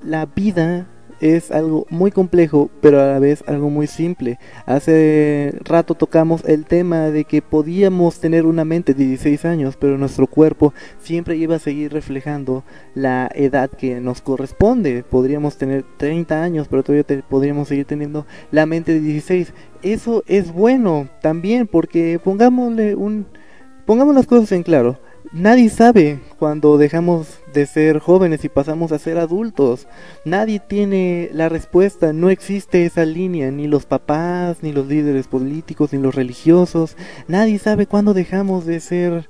La 0.04 0.26
vida 0.26 0.88
es 1.20 1.52
algo 1.52 1.86
muy 1.90 2.12
complejo, 2.12 2.70
pero 2.82 3.02
a 3.02 3.08
la 3.08 3.20
vez 3.20 3.44
algo 3.48 3.70
muy 3.70 3.88
simple. 3.88 4.40
Hace 4.66 5.54
rato 5.64 5.96
tocamos 5.96 6.44
el 6.46 6.66
tema 6.66 7.10
de 7.10 7.26
que 7.26 7.42
podíamos 7.42 8.20
tener 8.20 8.46
una 8.46 8.66
mente 8.66 8.94
de 8.94 9.06
16 9.06 9.46
años, 9.46 9.78
pero 9.80 9.98
nuestro 9.98 10.28
cuerpo 10.28 10.74
siempre 11.00 11.36
iba 11.38 11.56
a 11.56 11.60
seguir 11.60 11.92
reflejando 11.94 12.64
la 12.96 13.30
edad 13.34 13.70
que 13.70 14.00
nos 14.00 14.22
corresponde. 14.22 15.04
Podríamos 15.04 15.58
tener 15.58 15.86
30 15.98 16.42
años, 16.42 16.68
pero 16.70 16.84
todavía 16.84 17.24
podríamos 17.28 17.68
seguir 17.68 17.86
teniendo 17.86 18.26
la 18.52 18.66
mente 18.66 18.94
de 18.94 19.00
16. 19.00 19.54
Eso 19.82 20.24
es 20.28 20.52
bueno 20.52 21.10
también 21.22 21.68
porque 21.68 22.20
pongámosle 22.24 22.96
un 22.96 23.26
pongamos 23.86 24.14
las 24.14 24.28
cosas 24.28 24.52
en 24.52 24.64
claro 24.64 25.00
Nadie 25.32 25.70
sabe 25.70 26.20
cuando 26.40 26.80
dejamos 26.80 27.40
de 27.54 27.68
ser 27.68 28.00
jóvenes 28.00 28.44
y 28.46 28.50
pasamos 28.50 28.92
a 28.92 28.98
ser 28.98 29.20
adultos. 29.20 29.88
Nadie 30.26 30.60
tiene 30.60 31.30
la 31.34 31.50
respuesta, 31.50 32.14
no 32.14 32.32
existe 32.32 32.84
esa 32.84 33.06
línea, 33.06 33.52
ni 33.52 33.68
los 33.68 33.86
papás, 33.86 34.64
ni 34.64 34.74
los 34.74 34.88
líderes 34.88 35.28
políticos, 35.28 35.94
ni 35.94 36.00
los 36.00 36.16
religiosos. 36.16 36.98
Nadie 37.28 37.60
sabe 37.60 37.86
cuándo 37.86 38.16
dejamos 38.16 38.66
de 38.66 38.80
ser 38.80 39.30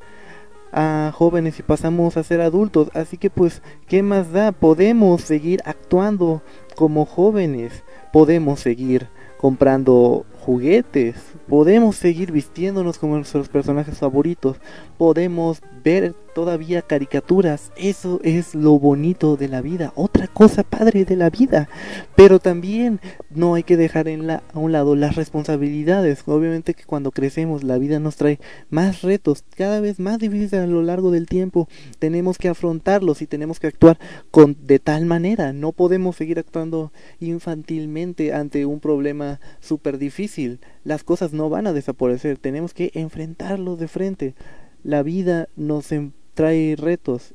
a 0.71 1.11
jóvenes 1.13 1.59
y 1.59 1.63
pasamos 1.63 2.15
a 2.15 2.23
ser 2.23 2.39
adultos. 2.39 2.89
Así 2.93 3.17
que 3.17 3.29
pues, 3.29 3.61
¿qué 3.85 4.01
más 4.01 4.31
da? 4.31 4.53
Podemos 4.53 5.23
seguir 5.23 5.61
actuando 5.65 6.41
como 6.77 7.05
jóvenes, 7.05 7.83
podemos 8.13 8.61
seguir 8.61 9.09
comprando 9.37 10.25
juguetes, 10.39 11.15
podemos 11.49 11.95
seguir 11.95 12.31
vistiéndonos 12.31 12.97
como 12.99 13.15
nuestros 13.15 13.49
personajes 13.49 13.97
favoritos, 13.97 14.57
podemos 14.97 15.61
ver 15.83 16.15
todavía 16.39 16.81
caricaturas, 16.81 17.73
eso 17.75 18.21
es 18.23 18.55
lo 18.55 18.79
bonito 18.79 19.35
de 19.35 19.49
la 19.49 19.59
vida, 19.59 19.91
otra 19.95 20.27
cosa 20.27 20.63
padre 20.63 21.03
de 21.03 21.17
la 21.17 21.29
vida, 21.29 21.67
pero 22.15 22.39
también 22.39 23.01
no 23.29 23.55
hay 23.55 23.63
que 23.63 23.75
dejar 23.75 24.07
en 24.07 24.25
la, 24.25 24.41
a 24.53 24.57
un 24.57 24.71
lado 24.71 24.95
las 24.95 25.17
responsabilidades, 25.17 26.23
obviamente 26.25 26.75
que 26.75 26.85
cuando 26.85 27.11
crecemos 27.11 27.65
la 27.65 27.77
vida 27.77 27.99
nos 27.99 28.15
trae 28.15 28.39
más 28.69 29.01
retos, 29.01 29.43
cada 29.53 29.81
vez 29.81 29.99
más 29.99 30.17
difíciles 30.17 30.53
a 30.53 30.65
lo 30.65 30.81
largo 30.81 31.11
del 31.11 31.27
tiempo, 31.27 31.67
tenemos 31.99 32.37
que 32.37 32.47
afrontarlos 32.47 33.21
y 33.21 33.27
tenemos 33.27 33.59
que 33.59 33.67
actuar 33.67 33.99
con 34.31 34.55
de 34.65 34.79
tal 34.79 35.05
manera, 35.05 35.51
no 35.51 35.73
podemos 35.73 36.15
seguir 36.15 36.39
actuando 36.39 36.93
infantilmente 37.19 38.33
ante 38.33 38.65
un 38.65 38.79
problema 38.79 39.41
súper 39.59 39.97
difícil, 39.97 40.61
las 40.85 41.03
cosas 41.03 41.33
no 41.33 41.49
van 41.49 41.67
a 41.67 41.73
desaparecer, 41.73 42.37
tenemos 42.37 42.73
que 42.73 42.91
enfrentarlos 42.93 43.77
de 43.77 43.89
frente. 43.89 44.35
La 44.81 45.03
vida 45.03 45.49
nos 45.57 45.91
em, 45.91 46.13
trae 46.39 46.77
retos. 46.77 47.33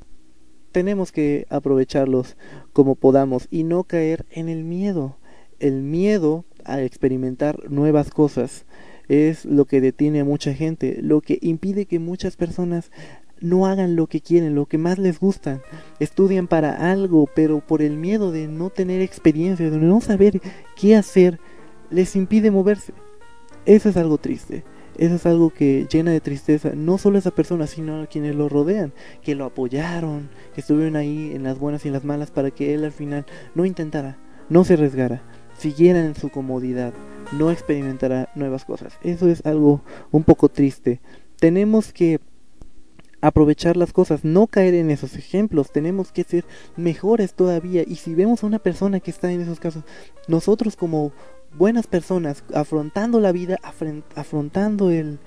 Tenemos 0.73 1.13
que 1.13 1.47
aprovecharlos 1.51 2.39
como 2.73 2.95
podamos 2.95 3.49
y 3.51 3.63
no 3.63 3.85
caer 3.85 4.25
en 4.31 4.49
el 4.49 4.65
miedo. 4.65 5.19
El 5.59 5.83
miedo 5.83 6.47
a 6.65 6.81
experimentar 6.81 7.71
nuevas 7.71 8.09
cosas 8.09 8.65
es 9.09 9.45
lo 9.45 9.67
que 9.67 9.83
detiene 9.83 10.21
a 10.21 10.25
mucha 10.25 10.55
gente, 10.55 11.03
lo 11.03 11.21
que 11.21 11.39
impide 11.43 11.85
que 11.85 11.99
muchas 11.99 12.37
personas 12.37 12.91
no 13.41 13.67
hagan 13.67 13.95
lo 13.95 14.07
que 14.07 14.23
quieren, 14.23 14.55
lo 14.55 14.65
que 14.65 14.79
más 14.79 14.99
les 14.99 15.21
gusta. 15.21 15.61
Estudian 16.01 16.49
para 16.49 16.91
algo, 16.91 17.29
pero 17.35 17.61
por 17.61 17.83
el 17.83 17.99
miedo 17.99 18.33
de 18.33 18.49
no 18.49 18.71
tener 18.71 19.03
experiencia, 19.03 19.71
de 19.71 19.77
no 19.77 20.01
saber 20.01 20.41
qué 20.81 20.97
hacer, 20.97 21.41
les 21.91 22.17
impide 22.17 22.51
moverse. 22.51 22.95
Eso 23.67 23.91
es 23.91 23.99
algo 23.99 24.17
triste. 24.17 24.65
Eso 24.99 25.17
es 25.17 25.27
algo 25.27 25.51
que 25.51 25.87
llena 25.91 26.13
de 26.13 26.21
tristeza 26.21 26.73
no 26.75 26.99
solo 26.99 27.17
a 27.17 27.19
esa 27.21 27.31
persona, 27.31 27.67
sino 27.67 28.03
a 28.03 28.07
quienes 28.07 28.35
lo 28.35 28.49
rodean, 28.49 28.93
que 29.23 29.35
lo 29.35 29.45
apoyaron, 29.45 30.31
que 30.55 30.61
estuvieron 30.61 30.97
ahí 30.97 31.33
en 31.35 31.43
las 31.43 31.59
buenas 31.59 31.85
y 31.85 31.89
en 31.89 31.95
las 31.95 32.05
malas 32.05 32.31
para 32.31 32.51
que 32.51 32.75
él 32.75 32.85
al 32.85 32.93
final 32.93 33.27
no 33.55 33.65
intentara, 33.65 34.19
no 34.49 34.65
se 34.65 34.75
arriesgara, 34.75 35.23
siguiera 35.59 36.05
en 36.05 36.15
su 36.15 36.31
comodidad, 36.31 36.93
no 37.33 37.51
experimentara 37.51 38.31
nuevas 38.35 38.65
cosas. 38.65 38.95
Eso 39.03 39.29
es 39.29 39.45
algo 39.47 39.83
un 40.11 40.25
poco 40.25 40.49
triste. 40.49 41.01
Tenemos 41.39 41.93
que 41.93 42.21
aprovechar 43.21 43.77
las 43.77 43.93
cosas, 43.93 44.23
no 44.23 44.47
caer 44.47 44.75
en 44.75 44.91
esos 44.91 45.17
ejemplos, 45.17 45.73
tenemos 45.73 46.13
que 46.13 46.25
ser 46.25 46.45
mejores 46.77 47.33
todavía 47.33 47.83
y 47.87 47.97
si 47.97 48.15
vemos 48.15 48.43
a 48.43 48.47
una 48.47 48.59
persona 48.59 49.01
que 49.01 49.11
está 49.11 49.33
en 49.33 49.41
esos 49.41 49.61
casos, 49.61 49.83
nosotros 50.29 50.77
como 50.77 51.13
buenas 51.57 51.87
personas 51.87 52.45
afrontando 52.55 53.21
la 53.21 53.33
vida, 53.33 53.59
afrontando 54.15 54.91
el 54.91 55.19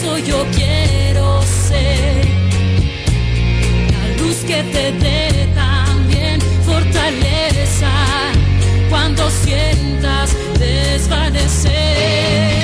eso 0.00 0.18
yo 0.18 0.46
quiero 0.52 1.42
ser. 1.42 2.24
La 3.92 4.22
luz 4.22 4.36
que 4.46 4.62
te 4.74 4.92
dé 4.92 5.48
también 5.54 6.40
fortaleza 6.64 7.90
cuando 8.88 9.28
sientas 9.30 10.34
desvanecer. 10.58 12.59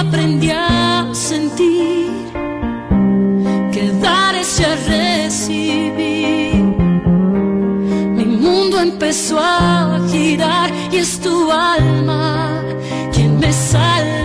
aprendí 0.00 0.50
a 0.50 1.06
sentir 1.12 2.32
que 3.72 3.92
dar 4.00 4.34
es 4.34 4.58
ya 4.58 4.74
recibir. 4.96 6.64
Mi 8.16 8.24
mundo 8.24 8.80
empezó 8.80 9.38
a 9.38 10.00
girar 10.10 10.70
y 10.90 10.96
es 10.96 11.20
tu 11.20 11.52
alma 11.52 12.62
quien 13.12 13.38
me 13.38 13.52
salva. 13.52 14.19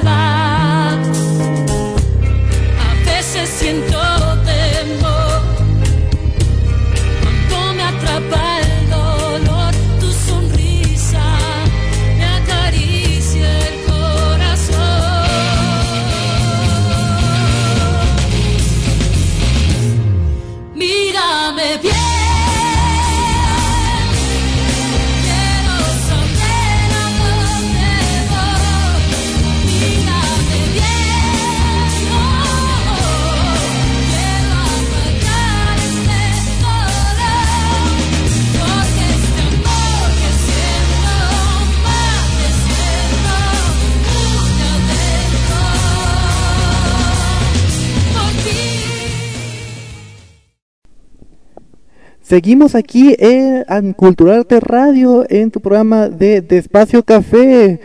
Seguimos 52.36 52.76
aquí 52.76 53.16
en 53.18 53.94
Culturarte 53.94 54.60
Radio 54.60 55.26
en 55.30 55.52
tu 55.52 55.62
programa 55.62 56.10
de 56.10 56.42
Despacio 56.42 57.02
Café. 57.02 57.80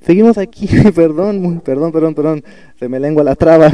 seguimos 0.00 0.36
aquí, 0.36 0.66
perdón, 0.96 1.62
perdón, 1.64 1.92
perdón, 1.92 2.14
perdón, 2.16 2.44
se 2.80 2.88
me 2.88 2.98
lengua 2.98 3.22
la 3.22 3.36
traba. 3.36 3.70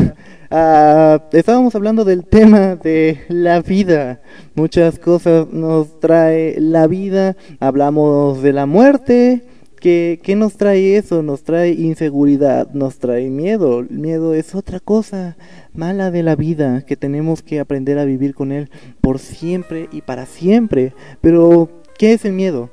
Ah, 0.50 1.22
estábamos 1.32 1.74
hablando 1.74 2.04
del 2.04 2.26
tema 2.26 2.76
de 2.76 3.22
la 3.28 3.62
vida. 3.62 4.20
Muchas 4.54 4.98
cosas 4.98 5.46
nos 5.50 6.00
trae 6.00 6.60
la 6.60 6.86
vida. 6.86 7.34
Hablamos 7.58 8.42
de 8.42 8.52
la 8.52 8.66
muerte. 8.66 9.42
¿Qué, 9.86 10.18
¿Qué 10.20 10.34
nos 10.34 10.56
trae 10.56 10.96
eso? 10.96 11.22
Nos 11.22 11.44
trae 11.44 11.70
inseguridad, 11.70 12.72
nos 12.72 12.98
trae 12.98 13.30
miedo. 13.30 13.78
El 13.78 14.00
miedo 14.00 14.34
es 14.34 14.56
otra 14.56 14.80
cosa 14.80 15.36
mala 15.74 16.10
de 16.10 16.24
la 16.24 16.34
vida 16.34 16.84
que 16.84 16.96
tenemos 16.96 17.40
que 17.40 17.60
aprender 17.60 17.96
a 18.00 18.04
vivir 18.04 18.34
con 18.34 18.50
él 18.50 18.68
por 19.00 19.20
siempre 19.20 19.88
y 19.92 20.00
para 20.00 20.26
siempre. 20.26 20.92
Pero, 21.20 21.70
¿qué 21.96 22.14
es 22.14 22.24
el 22.24 22.32
miedo? 22.32 22.68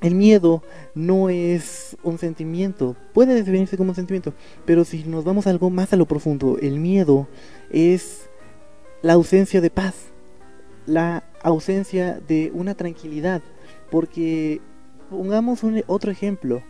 El 0.00 0.14
miedo 0.14 0.62
no 0.94 1.28
es 1.28 1.98
un 2.02 2.16
sentimiento, 2.16 2.96
puede 3.12 3.34
definirse 3.34 3.76
como 3.76 3.90
un 3.90 3.96
sentimiento, 3.96 4.32
pero 4.64 4.86
si 4.86 5.04
nos 5.04 5.24
vamos 5.24 5.46
algo 5.46 5.68
más 5.68 5.92
a 5.92 5.96
lo 5.96 6.06
profundo, 6.06 6.56
el 6.62 6.80
miedo 6.80 7.28
es 7.70 8.30
la 9.02 9.12
ausencia 9.12 9.60
de 9.60 9.68
paz, 9.68 9.96
la 10.86 11.24
ausencia 11.42 12.22
de 12.26 12.50
una 12.54 12.74
tranquilidad, 12.74 13.42
porque 13.90 14.62
pongamos 15.10 15.62
un, 15.62 15.82
otro 15.86 16.10
ejemplo, 16.10 16.62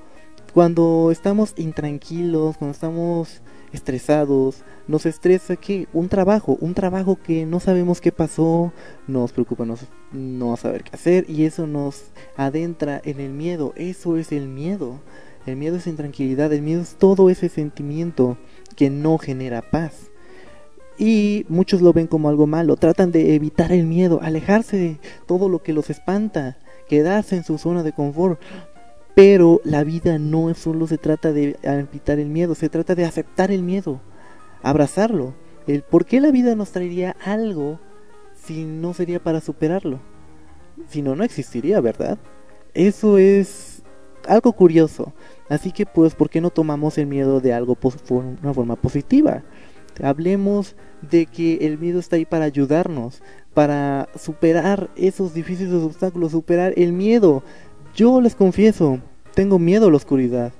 cuando 0.52 1.10
estamos 1.10 1.54
intranquilos, 1.56 2.56
cuando 2.56 2.72
estamos 2.72 3.42
estresados, 3.72 4.62
nos 4.86 5.04
estresa 5.06 5.56
que 5.56 5.86
un 5.92 6.08
trabajo, 6.08 6.56
un 6.60 6.74
trabajo 6.74 7.18
que 7.22 7.44
no 7.44 7.60
sabemos 7.60 8.00
qué 8.00 8.12
pasó, 8.12 8.72
nos 9.06 9.32
preocupa 9.32 9.66
no, 9.66 9.76
no 10.12 10.56
saber 10.56 10.82
qué 10.82 10.90
hacer 10.94 11.26
y 11.28 11.44
eso 11.44 11.66
nos 11.66 12.04
adentra 12.36 13.00
en 13.04 13.20
el 13.20 13.32
miedo, 13.32 13.72
eso 13.76 14.16
es 14.16 14.32
el 14.32 14.48
miedo. 14.48 15.00
El 15.46 15.56
miedo 15.56 15.76
es 15.76 15.86
intranquilidad, 15.86 16.52
el 16.52 16.60
miedo 16.60 16.82
es 16.82 16.96
todo 16.96 17.30
ese 17.30 17.48
sentimiento 17.48 18.36
que 18.76 18.90
no 18.90 19.16
genera 19.16 19.62
paz. 19.62 20.10
Y 20.98 21.46
muchos 21.48 21.80
lo 21.80 21.92
ven 21.92 22.06
como 22.06 22.28
algo 22.28 22.46
malo, 22.46 22.76
tratan 22.76 23.12
de 23.12 23.34
evitar 23.34 23.72
el 23.72 23.86
miedo, 23.86 24.20
alejarse 24.22 24.76
de 24.76 24.98
todo 25.26 25.48
lo 25.48 25.62
que 25.62 25.72
los 25.72 25.90
espanta, 25.90 26.58
quedarse 26.88 27.36
en 27.36 27.44
su 27.44 27.58
zona 27.58 27.82
de 27.82 27.92
confort. 27.92 28.40
Pero 29.14 29.60
la 29.64 29.82
vida 29.84 30.18
no 30.18 30.52
solo 30.54 30.86
se 30.86 30.98
trata 30.98 31.32
de 31.32 31.56
evitar 31.62 32.18
el 32.18 32.28
miedo, 32.28 32.54
se 32.54 32.68
trata 32.68 32.94
de 32.94 33.04
aceptar 33.04 33.50
el 33.50 33.62
miedo 33.62 34.00
abrazarlo. 34.62 35.34
El 35.66 35.82
por 35.82 36.06
qué 36.06 36.20
la 36.20 36.30
vida 36.30 36.54
nos 36.54 36.70
traería 36.70 37.16
algo 37.24 37.78
si 38.34 38.64
no 38.64 38.94
sería 38.94 39.22
para 39.22 39.40
superarlo. 39.40 40.00
Si 40.88 41.02
no, 41.02 41.16
no 41.16 41.24
existiría, 41.24 41.80
¿verdad? 41.80 42.18
Eso 42.74 43.18
es 43.18 43.82
algo 44.26 44.52
curioso. 44.52 45.12
Así 45.48 45.72
que 45.72 45.86
pues, 45.86 46.14
¿por 46.14 46.30
qué 46.30 46.40
no 46.40 46.50
tomamos 46.50 46.98
el 46.98 47.06
miedo 47.06 47.40
de 47.40 47.52
algo 47.52 47.74
por 47.74 47.94
una 48.10 48.54
forma 48.54 48.76
positiva? 48.76 49.42
Hablemos 50.02 50.76
de 51.02 51.26
que 51.26 51.66
el 51.66 51.78
miedo 51.78 51.98
está 51.98 52.16
ahí 52.16 52.24
para 52.24 52.44
ayudarnos, 52.44 53.22
para 53.54 54.08
superar 54.16 54.90
esos 54.96 55.34
difíciles 55.34 55.74
obstáculos, 55.74 56.32
superar 56.32 56.72
el 56.76 56.92
miedo. 56.92 57.42
Yo 57.94 58.20
les 58.20 58.34
confieso, 58.34 59.00
tengo 59.34 59.58
miedo 59.58 59.88
a 59.88 59.90
la 59.90 59.96
oscuridad. 59.96 60.52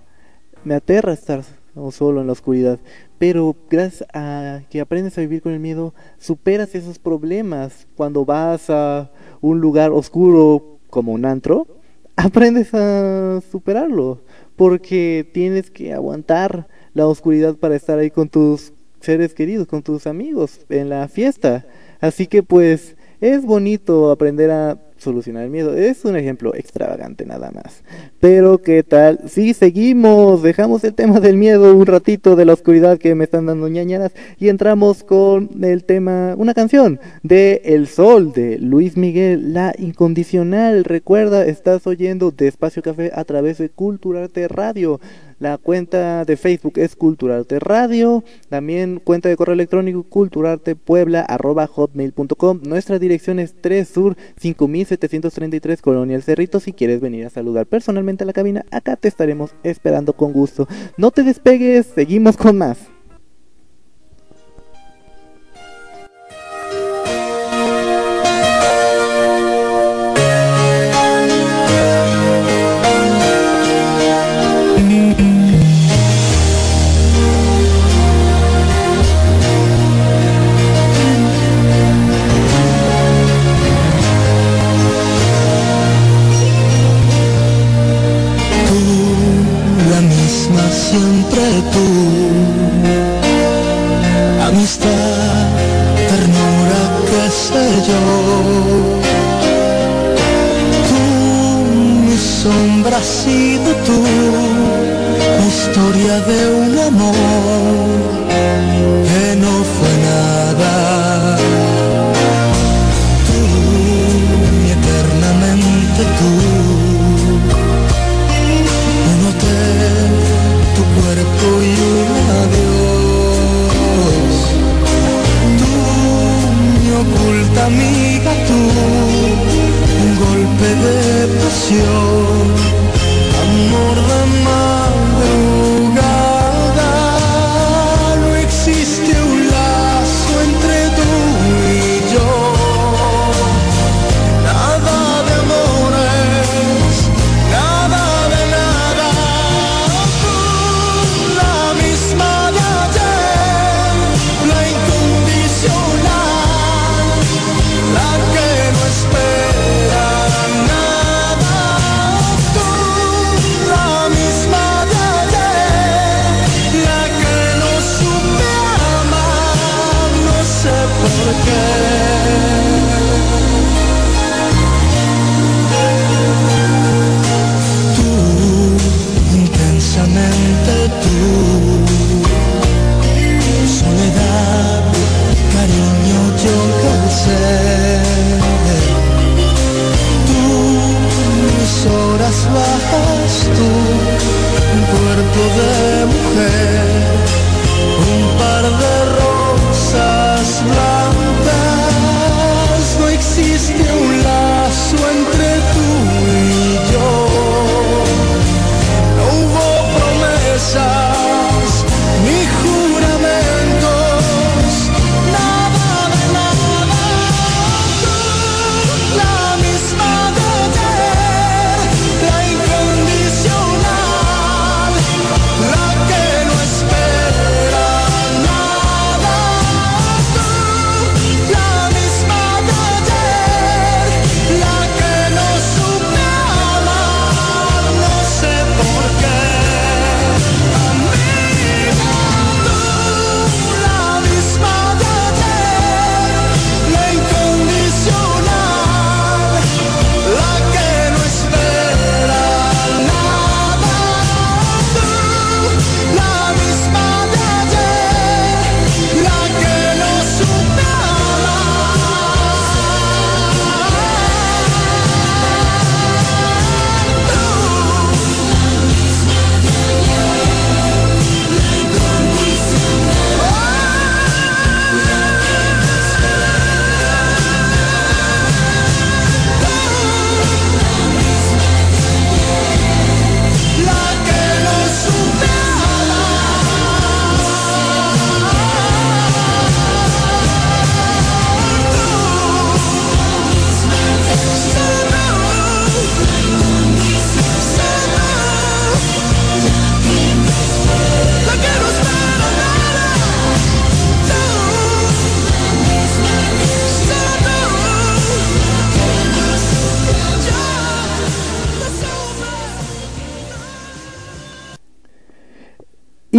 Me 0.64 0.74
aterra 0.74 1.12
estar 1.12 1.44
solo 1.92 2.20
en 2.20 2.26
la 2.26 2.32
oscuridad. 2.32 2.78
Pero 3.18 3.56
gracias 3.70 4.08
a 4.12 4.60
que 4.70 4.80
aprendes 4.80 5.16
a 5.18 5.22
vivir 5.22 5.42
con 5.42 5.52
el 5.52 5.60
miedo, 5.60 5.94
superas 6.18 6.74
esos 6.74 6.98
problemas. 6.98 7.86
Cuando 7.96 8.24
vas 8.24 8.70
a 8.70 9.10
un 9.40 9.60
lugar 9.60 9.90
oscuro 9.90 10.78
como 10.90 11.12
un 11.12 11.24
antro, 11.24 11.66
aprendes 12.16 12.74
a 12.74 13.40
superarlo. 13.50 14.20
Porque 14.56 15.28
tienes 15.32 15.70
que 15.70 15.92
aguantar 15.92 16.68
la 16.94 17.06
oscuridad 17.06 17.56
para 17.56 17.76
estar 17.76 17.98
ahí 17.98 18.10
con 18.10 18.28
tus 18.28 18.72
seres 19.00 19.34
queridos, 19.34 19.66
con 19.66 19.82
tus 19.82 20.06
amigos 20.06 20.61
en 20.68 20.88
la 20.88 21.08
fiesta. 21.08 21.64
Así 22.00 22.26
que 22.26 22.42
pues 22.42 22.96
es 23.20 23.44
bonito 23.44 24.11
aprender 24.11 24.50
a 24.50 24.78
solucionar 24.98 25.44
el 25.44 25.50
miedo. 25.50 25.76
Es 25.76 26.04
un 26.04 26.16
ejemplo 26.16 26.54
extravagante 26.54 27.24
nada 27.24 27.50
más. 27.50 27.82
Pero 28.20 28.58
¿qué 28.58 28.82
tal? 28.82 29.20
Si 29.28 29.54
seguimos, 29.54 30.42
dejamos 30.42 30.84
el 30.84 30.94
tema 30.94 31.20
del 31.20 31.37
miedo 31.37 31.74
un 31.74 31.87
ratito 31.87 32.37
de 32.37 32.44
la 32.44 32.52
oscuridad 32.52 32.98
que 32.98 33.14
me 33.14 33.24
están 33.24 33.46
dando 33.46 33.68
ñañaras 33.68 34.12
y 34.38 34.48
entramos 34.48 35.04
con 35.04 35.50
el 35.62 35.84
tema, 35.84 36.34
una 36.37 36.54
canción 36.54 37.00
de 37.22 37.62
El 37.64 37.87
Sol 37.87 38.32
de 38.32 38.58
Luis 38.58 38.96
Miguel, 38.96 39.54
La 39.54 39.74
Incondicional. 39.78 40.84
Recuerda, 40.84 41.46
estás 41.46 41.87
oyendo 41.87 42.30
Despacio 42.30 42.82
Café 42.82 43.12
a 43.14 43.24
través 43.24 43.58
de 43.58 43.70
Culturarte 43.70 44.48
Radio. 44.48 45.00
La 45.38 45.57
cuenta 45.57 46.24
de 46.24 46.37
Facebook 46.37 46.79
es 46.79 46.96
Culturarte 46.96 47.61
Radio. 47.61 48.24
También 48.48 49.01
cuenta 49.03 49.29
de 49.29 49.37
correo 49.37 49.55
electrónico 49.55 50.03
culturartepuebla.hotmail.com. 50.03 52.61
Nuestra 52.64 52.98
dirección 52.98 53.38
es 53.38 53.55
3 53.61 53.88
Sur 53.88 54.16
5733 54.40 55.81
Colonia 55.81 56.16
El 56.16 56.24
Cerrito. 56.24 56.59
Si 56.59 56.72
quieres 56.72 57.01
venir 57.01 57.27
a 57.27 57.31
saludar 57.31 57.66
personalmente 57.66 58.24
a 58.24 58.27
la 58.27 58.33
cabina, 58.33 58.66
acá 58.72 58.96
te 58.96 59.07
estaremos 59.07 59.55
esperando 59.62 60.12
con 60.12 60.33
gusto. 60.33 60.66
No 60.96 61.12
te 61.12 61.22
despegues, 61.22 61.87
seguimos 61.87 62.37
con 62.37 62.59
más. 62.59 62.97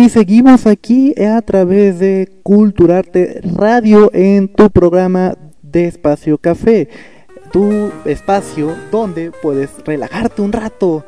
Seguimos 0.10 0.68
aquí 0.68 1.14
a 1.22 1.42
través 1.42 2.00
de 2.00 2.30
Culturarte 2.44 3.42
Radio 3.56 4.12
en 4.14 4.48
tu 4.48 4.70
programa 4.70 5.36
de 5.62 5.86
Espacio 5.86 6.38
Café. 6.38 6.90
Tu 7.52 7.92
espacio 8.06 8.76
donde 8.92 9.32
puedes 9.32 9.70
relajarte 9.86 10.42
un 10.42 10.52
rato, 10.52 11.04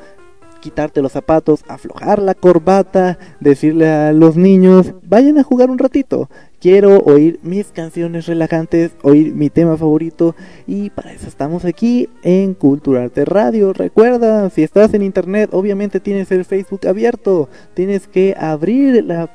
quitarte 0.62 1.02
los 1.02 1.12
zapatos, 1.12 1.64
aflojar 1.68 2.22
la 2.22 2.34
corbata, 2.34 3.20
decirle 3.40 3.90
a 3.90 4.14
los 4.14 4.36
niños, 4.36 4.94
vayan 5.04 5.38
a 5.38 5.44
jugar 5.44 5.70
un 5.70 5.78
ratito, 5.78 6.30
quiero 6.62 7.00
oír 7.00 7.40
mis 7.42 7.68
canciones 7.72 8.28
relajantes, 8.28 8.92
oír 9.02 9.34
mi 9.34 9.50
tema 9.50 9.76
favorito 9.78 10.36
y 10.68 10.92
para 10.92 11.12
eso 11.12 11.28
estamos 11.28 11.66
aquí 11.66 12.08
en 12.22 12.54
Culturarte 12.54 13.26
Radio. 13.26 13.74
Recuerda, 13.74 14.50
si 14.52 14.62
estás 14.62 14.94
en 14.94 15.02
internet, 15.02 15.50
obviamente 15.54 16.00
tienes 16.00 16.32
el 16.32 16.46
Facebook 16.46 16.88
abierto, 16.88 17.50
tienes 17.74 18.08
que 18.08 18.36
abrir 18.38 19.04
la, 19.04 19.30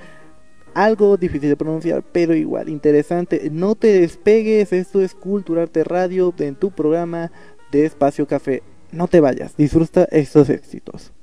algo 0.73 1.17
difícil 1.17 1.49
de 1.49 1.57
pronunciar, 1.57 2.03
pero 2.11 2.35
igual 2.35 2.69
interesante. 2.69 3.49
No 3.51 3.75
te 3.75 4.01
despegues, 4.01 4.73
esto 4.73 5.01
es 5.01 5.13
Culturarte 5.13 5.83
Radio 5.83 6.33
en 6.39 6.55
tu 6.55 6.71
programa 6.71 7.31
de 7.71 7.85
Espacio 7.85 8.27
Café. 8.27 8.63
No 8.91 9.07
te 9.07 9.19
vayas, 9.19 9.55
disfruta 9.55 10.07
estos 10.11 10.49
éxitos. 10.49 11.13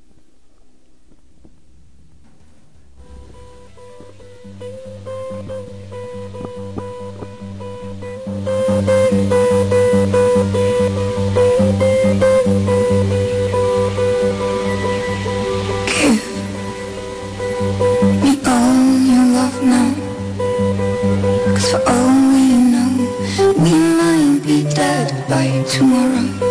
By 25.29 25.63
tomorrow. 25.69 26.48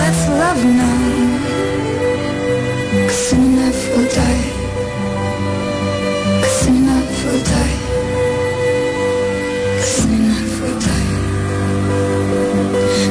Let's 0.00 0.22
love 0.28 0.60
now. 0.64 1.00
Cause 3.06 3.22
soon 3.28 3.42
enough 3.44 3.80
we'll 3.90 4.08
die. 4.20 4.44
Cause 6.42 6.56
soon 6.62 6.76
enough 6.76 7.24
we'll 7.24 7.42
die. 7.52 7.76
Cause 9.78 9.92
soon 9.96 10.12
enough 10.14 10.54
we'll 10.60 10.78
die. 10.88 11.08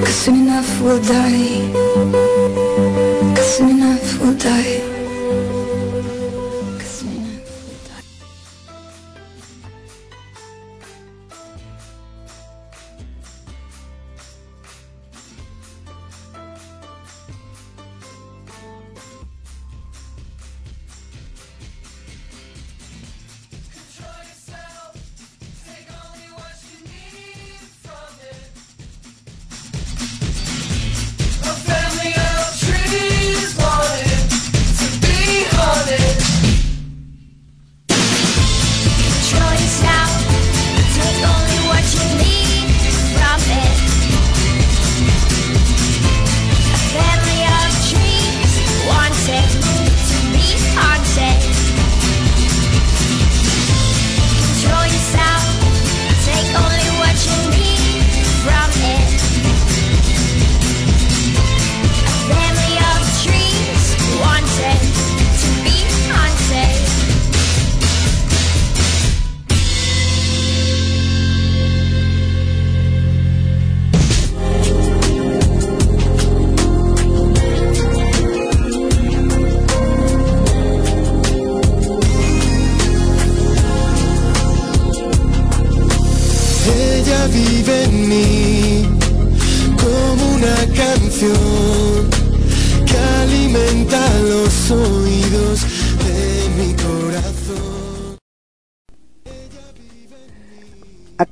Cause 0.03 0.19
soon 0.23 0.35
enough 0.35 0.71
we'll 0.81 1.01
die. 1.01 1.49
Cause 3.35 3.49
soon 3.57 3.69
enough 3.69 4.19
we'll 4.19 4.37
die. 4.37 4.94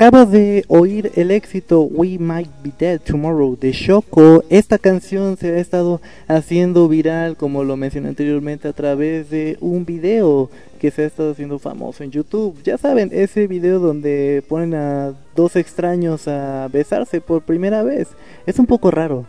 Acabo 0.04 0.26
de 0.26 0.66
oír 0.68 1.14
el 1.16 1.32
éxito 1.32 1.84
We 1.84 2.18
Might 2.20 2.50
Be 2.62 2.74
Dead 2.78 3.00
Tomorrow 3.00 3.56
de 3.58 3.72
Shoko. 3.72 4.44
Esta 4.50 4.78
canción 4.78 5.38
se 5.38 5.54
ha 5.54 5.60
estado 5.60 6.02
haciendo 6.28 6.90
viral, 6.90 7.38
como 7.38 7.64
lo 7.64 7.78
mencioné 7.78 8.10
anteriormente, 8.10 8.68
a 8.68 8.74
través 8.74 9.30
de 9.30 9.58
un 9.62 9.86
video 9.86 10.50
que 10.78 10.92
se 10.92 11.04
ha 11.04 11.08
estado 11.08 11.32
haciendo 11.32 11.58
famoso 11.58 12.04
en 12.04 12.12
YouTube. 12.12 12.62
Ya 12.66 12.78
saben, 12.78 13.12
ese 13.14 13.48
video 13.48 13.80
donde 13.80 14.44
ponen 14.50 14.74
a 14.74 15.14
dos 15.38 15.56
extraños 15.56 16.28
a 16.28 16.68
besarse 16.68 17.22
por 17.22 17.44
primera 17.44 17.82
vez. 17.82 18.10
Es 18.46 18.60
un 18.60 18.66
poco 18.66 18.92
raro. 18.92 19.26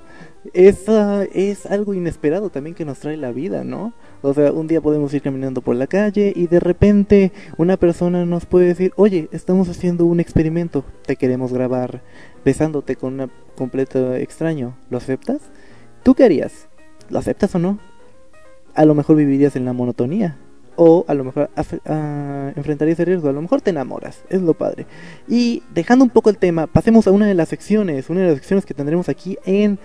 Esa 0.52 1.24
es 1.24 1.64
algo 1.66 1.94
inesperado 1.94 2.50
también 2.50 2.74
que 2.74 2.84
nos 2.84 2.98
trae 2.98 3.16
la 3.16 3.32
vida, 3.32 3.64
¿no? 3.64 3.94
O 4.22 4.34
sea, 4.34 4.52
un 4.52 4.66
día 4.66 4.80
podemos 4.80 5.12
ir 5.14 5.22
caminando 5.22 5.62
por 5.62 5.76
la 5.76 5.86
calle 5.86 6.32
y 6.36 6.46
de 6.46 6.60
repente 6.60 7.32
una 7.56 7.76
persona 7.76 8.26
nos 8.26 8.44
puede 8.44 8.66
decir, 8.66 8.92
oye, 8.96 9.28
estamos 9.32 9.68
haciendo 9.68 10.04
un 10.04 10.20
experimento, 10.20 10.84
te 11.06 11.16
queremos 11.16 11.52
grabar 11.52 12.02
besándote 12.44 12.96
con 12.96 13.20
un 13.20 13.30
completo 13.56 14.14
extraño, 14.14 14.76
¿lo 14.90 14.98
aceptas? 14.98 15.40
¿Tú 16.02 16.14
qué 16.14 16.24
harías? 16.24 16.68
¿Lo 17.08 17.18
aceptas 17.18 17.54
o 17.54 17.58
no? 17.58 17.78
A 18.74 18.84
lo 18.84 18.94
mejor 18.94 19.16
vivirías 19.16 19.56
en 19.56 19.64
la 19.64 19.72
monotonía. 19.72 20.36
O 20.76 21.04
a 21.06 21.14
lo 21.14 21.22
mejor 21.22 21.50
uh, 21.56 22.58
enfrentarías 22.58 22.98
el 22.98 23.06
riesgo, 23.06 23.28
a 23.28 23.32
lo 23.32 23.40
mejor 23.40 23.60
te 23.60 23.70
enamoras, 23.70 24.24
es 24.28 24.42
lo 24.42 24.54
padre. 24.54 24.86
Y 25.28 25.62
dejando 25.72 26.04
un 26.04 26.10
poco 26.10 26.30
el 26.30 26.36
tema, 26.36 26.66
pasemos 26.66 27.06
a 27.06 27.12
una 27.12 27.26
de 27.26 27.34
las 27.34 27.48
secciones, 27.48 28.10
una 28.10 28.20
de 28.20 28.26
las 28.26 28.34
secciones 28.36 28.66
que 28.66 28.74
tendremos 28.74 29.08
aquí 29.08 29.38
en 29.44 29.78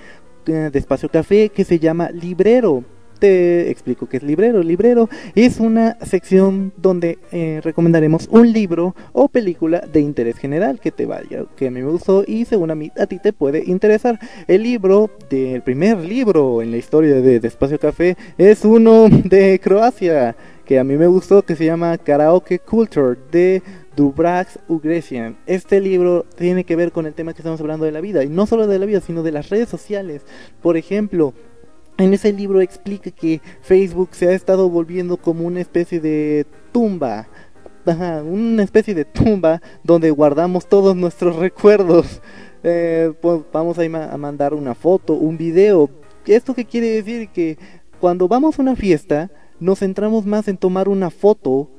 uh, 0.50 0.70
Despacio 0.72 1.10
Café 1.10 1.50
que 1.50 1.64
se 1.64 1.80
llama 1.80 2.10
Librero 2.12 2.84
te 3.20 3.70
explico 3.70 4.08
qué 4.08 4.18
es 4.18 4.24
librero. 4.24 4.64
Librero 4.64 5.10
es 5.36 5.60
una 5.60 5.98
sección 6.02 6.74
donde 6.78 7.20
eh, 7.32 7.60
recomendaremos 7.64 8.28
un 8.32 8.52
libro 8.52 8.96
o 9.12 9.28
película 9.28 9.82
de 9.82 10.00
interés 10.00 10.38
general 10.38 10.80
que 10.80 10.92
te 10.92 11.06
vaya, 11.06 11.44
que 11.56 11.68
a 11.68 11.72
mí 11.72 11.82
me 11.82 11.90
gustó 11.90 12.24
y 12.26 12.46
según 12.46 12.72
a 12.72 12.76
mí 12.76 12.92
a 12.98 13.06
ti 13.06 13.20
te 13.20 13.34
puede 13.34 13.64
interesar. 13.66 14.20
El 14.48 14.64
libro 14.64 15.12
del 15.30 15.62
primer 15.62 16.00
libro 16.00 16.62
en 16.62 16.72
la 16.72 16.78
historia 16.78 17.16
de 17.16 17.40
Despacio 17.40 17.80
Café 17.80 18.18
es 18.38 18.66
uno 18.66 19.08
de 19.10 19.60
Croacia 19.60 20.36
que 20.66 20.80
a 20.80 20.84
mí 20.84 20.98
me 20.98 21.08
gustó 21.08 21.42
que 21.42 21.56
se 21.56 21.66
llama 21.66 21.98
Karaoke 21.98 22.60
Culture 22.60 23.18
de 23.32 23.64
Dubrax 23.96 24.60
Ugresian. 24.68 25.38
Este 25.46 25.80
libro 25.80 26.26
tiene 26.38 26.64
que 26.64 26.76
ver 26.76 26.92
con 26.92 27.06
el 27.06 27.14
tema 27.14 27.34
que 27.34 27.40
estamos 27.40 27.60
hablando 27.62 27.86
de 27.86 27.92
la 27.92 28.02
vida 28.02 28.24
y 28.24 28.30
no 28.30 28.46
solo 28.46 28.68
de 28.68 28.80
la 28.80 28.86
vida, 28.86 29.02
sino 29.02 29.24
de 29.24 29.32
las 29.32 29.50
redes 29.50 29.70
sociales. 29.70 30.24
Por 30.62 30.78
ejemplo, 30.78 31.34
en 31.98 32.14
ese 32.14 32.32
libro 32.32 32.62
explica 32.62 33.12
que 33.12 33.42
Facebook 33.62 34.10
se 34.12 34.30
ha 34.30 34.32
estado 34.32 34.70
volviendo 34.70 35.18
como 35.18 35.46
una 35.46 35.62
especie 35.62 36.00
de 36.00 36.46
tumba. 36.72 37.28
una 38.26 38.64
especie 38.64 38.96
de 38.96 39.06
tumba 39.06 39.62
donde 39.84 40.12
guardamos 40.12 40.68
todos 40.68 40.96
nuestros 40.96 41.36
recuerdos. 41.38 42.22
Eh, 42.64 43.12
pues 43.22 43.42
vamos 43.52 43.78
a, 43.80 43.84
a 43.84 44.18
mandar 44.18 44.54
una 44.54 44.76
foto, 44.76 45.14
un 45.14 45.38
video. 45.38 45.90
¿Esto 46.26 46.54
qué 46.54 46.66
quiere 46.66 46.90
decir? 46.90 47.30
Que 47.30 47.58
cuando 48.00 48.28
vamos 48.28 48.58
a 48.58 48.62
una 48.62 48.76
fiesta 48.76 49.30
nos 49.60 49.80
centramos 49.80 50.26
más 50.26 50.48
en 50.48 50.58
tomar 50.58 50.88
una 50.88 51.10
foto 51.10 51.70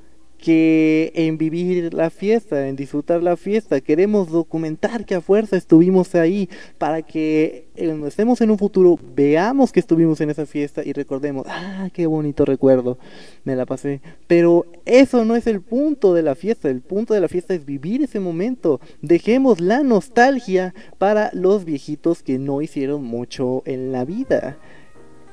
que 0.41 1.13
en 1.15 1.39
vivir 1.39 1.93
la 1.93 2.11
fiesta, 2.11 2.67
en 2.67 2.77
disfrutar 2.77 3.23
la 3.23 3.37
fiesta. 3.37 3.81
Queremos 3.81 4.31
documentar 4.31 5.05
que 5.05 5.15
a 5.15 5.21
fuerza 5.21 5.57
estuvimos 5.57 6.15
ahí 6.15 6.49
para 6.79 7.03
que 7.03 7.67
cuando 7.77 8.07
estemos 8.07 8.41
en 8.41 8.51
un 8.51 8.59
futuro 8.59 8.99
veamos 9.15 9.73
que 9.73 9.81
estuvimos 9.81 10.21
en 10.21 10.31
esa 10.31 10.47
fiesta 10.47 10.83
y 10.85 10.93
recordemos, 10.93 11.47
ah, 11.49 11.91
qué 11.93 12.07
bonito 12.07 12.45
recuerdo, 12.45 12.99
me 13.45 13.55
la 13.55 13.67
pasé. 13.67 14.01
Pero 14.27 14.67
eso 14.87 15.25
no 15.25 15.37
es 15.37 15.47
el 15.47 15.61
punto 15.61 16.15
de 16.15 16.23
la 16.23 16.35
fiesta, 16.35 16.71
el 16.71 16.81
punto 16.81 17.15
de 17.15 17.21
la 17.21 17.29
fiesta 17.29 17.55
es 17.55 17.65
vivir 17.65 18.03
ese 18.03 18.21
momento. 18.21 18.81
Dejemos 19.03 19.61
la 19.61 19.83
nostalgia 19.83 20.75
para 20.99 21.31
los 21.35 21.65
viejitos 21.65 22.23
que 22.23 22.39
no 22.39 22.63
hicieron 22.63 23.05
mucho 23.05 23.63
en 23.67 23.93
la 23.93 24.05
vida. 24.05 24.57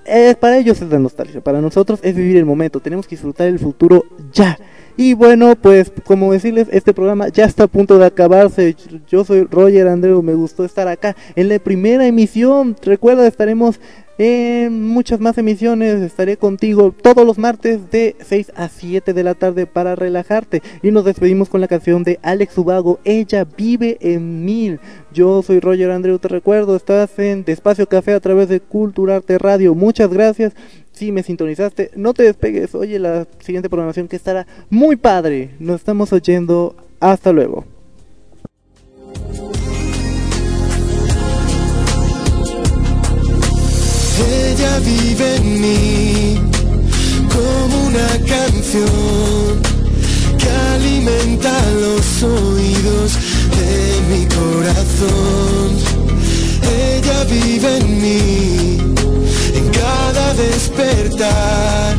Eh, 0.05 0.36
para 0.39 0.58
ellos 0.58 0.82
es 0.82 0.89
la 0.89 0.99
nostalgia, 0.99 1.41
para 1.41 1.60
nosotros 1.60 1.99
es 2.01 2.16
vivir 2.16 2.38
el 2.38 2.45
momento, 2.45 2.80
tenemos 2.80 3.05
que 3.05 3.16
disfrutar 3.16 3.47
el 3.47 3.60
futuro 3.60 4.05
ya. 4.32 4.58
Y 5.00 5.14
bueno, 5.14 5.56
pues 5.56 5.91
como 6.06 6.34
decirles, 6.34 6.68
este 6.72 6.91
programa 6.91 7.30
ya 7.30 7.45
está 7.45 7.66
a 7.66 7.68
punto 7.68 8.00
de 8.00 8.08
acabarse. 8.08 8.76
Yo 9.08 9.24
soy 9.24 9.43
Roger 9.43 9.88
Andreu, 9.88 10.24
me 10.24 10.34
gustó 10.34 10.66
estar 10.66 10.88
acá 10.88 11.16
en 11.36 11.50
la 11.50 11.60
primera 11.60 12.08
emisión. 12.08 12.76
Recuerda, 12.82 13.28
estaremos 13.28 13.80
en 14.18 14.88
muchas 14.88 15.20
más 15.20 15.38
emisiones. 15.38 16.02
Estaré 16.02 16.38
contigo 16.38 16.95
todos 17.00 17.26
los 17.28 17.38
martes 17.38 17.91
de 17.91 18.16
6 18.20 18.54
a 18.56 18.70
7 18.70 19.14
de 19.14 19.24
la 19.24 19.36
tarde 19.36 19.68
para 19.68 19.95
relajarte. 19.95 20.64
Y 20.82 20.89
nos 20.89 21.06
despedimos 21.06 21.50
con 21.50 21.62
la 21.62 21.68
canción 21.68 22.04
de 22.04 22.20
Alex 22.24 22.58
Ubago, 22.58 23.00
Ella 23.04 23.45
vive 23.45 23.98
en 24.02 24.45
mil. 24.45 24.80
Yo 25.14 25.43
soy 25.43 25.60
Roger 25.60 25.91
Andreu, 25.91 26.18
te 26.18 26.28
recuerdo, 26.28 26.76
estás 26.76 27.18
en 27.20 27.43
Despacio 27.43 27.88
Café 27.88 28.14
a 28.14 28.20
través 28.20 28.50
de 28.50 28.60
Culturarte 28.60 29.38
Radio. 29.38 29.76
Muchas 29.76 30.10
gracias 30.10 30.54
si 30.98 31.12
me 31.12 31.24
sintonizaste, 31.24 31.91
no 31.95 32.14
te 32.14 32.24
despegues. 32.24 32.74
Oye 32.74 32.98
la 33.00 33.28
siguiente 33.39 33.70
programación 33.70 34.08
que 34.08 34.16
estará 34.16 34.48
muy 34.70 34.95
padre. 34.95 35.52
Nos 35.60 35.78
estamos 35.78 36.12
oyendo. 36.12 36.76
Hasta 37.00 37.32
luego. 37.32 37.64
Ella 44.20 44.80
vive 44.80 45.36
en 45.36 45.62
mí 45.62 46.41
como 47.30 47.88
una 47.88 48.08
canción 48.26 49.62
que 50.39 50.50
alimenta 50.50 51.54
los 51.74 52.24
oídos 52.24 53.14
de 53.52 54.02
mi 54.10 54.26
corazón. 54.26 55.70
Ella 56.64 57.24
vive 57.26 57.78
en 57.78 58.02
mí 58.02 58.87
cada 59.72 60.34
despertar. 60.34 61.95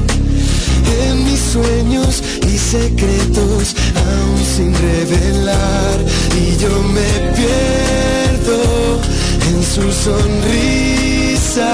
En 1.02 1.24
mis 1.24 1.40
sueños 1.40 2.22
y 2.46 2.58
secretos 2.58 3.74
aún 4.06 4.44
sin 4.56 4.74
revelar. 4.74 5.96
Y 6.36 6.56
yo 6.56 6.82
me 6.96 7.10
pierdo 7.38 8.60
en 9.50 9.62
su 9.62 9.92
sonrisa. 9.92 11.72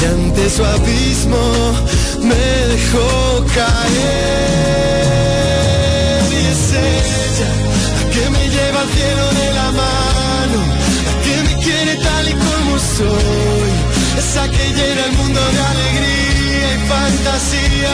Y 0.00 0.04
ante 0.06 0.50
su 0.50 0.62
abismo 0.64 1.44
me 2.20 2.44
dejó 2.74 3.44
caer. 3.54 5.04
Y 6.30 6.34
es 6.52 6.64
ella 6.92 7.50
la 7.94 8.02
que 8.12 8.24
me 8.30 8.42
lleva 8.54 8.78
al 8.82 8.90
cielo 8.90 9.26
de 9.40 9.48
la 9.54 9.68
mano 9.72 10.58
la 11.06 11.14
que 11.24 11.34
me 11.46 11.54
quiere 11.62 11.92
tal 12.02 12.24
y 12.28 12.32
como 12.32 12.72
soy 12.98 13.73
esa 14.18 14.48
que 14.50 14.64
llena 14.72 15.04
el 15.06 15.12
mundo 15.12 15.40
de 15.40 15.60
alegría 15.60 16.74
y 16.74 16.78
fantasías. 16.88 17.92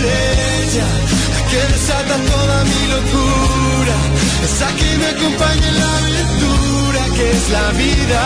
Ella, 0.00 0.88
la 1.32 1.40
que 1.50 1.60
desata 1.72 2.16
toda 2.32 2.56
mi 2.64 2.82
locura, 2.94 3.96
esa 4.44 4.68
que 4.78 4.98
me 4.98 5.06
acompaña 5.06 5.68
en 5.68 5.78
la 5.78 5.98
aventura 5.98 7.00
que 7.16 7.30
es 7.30 7.44
la 7.50 7.70
vida, 7.72 8.22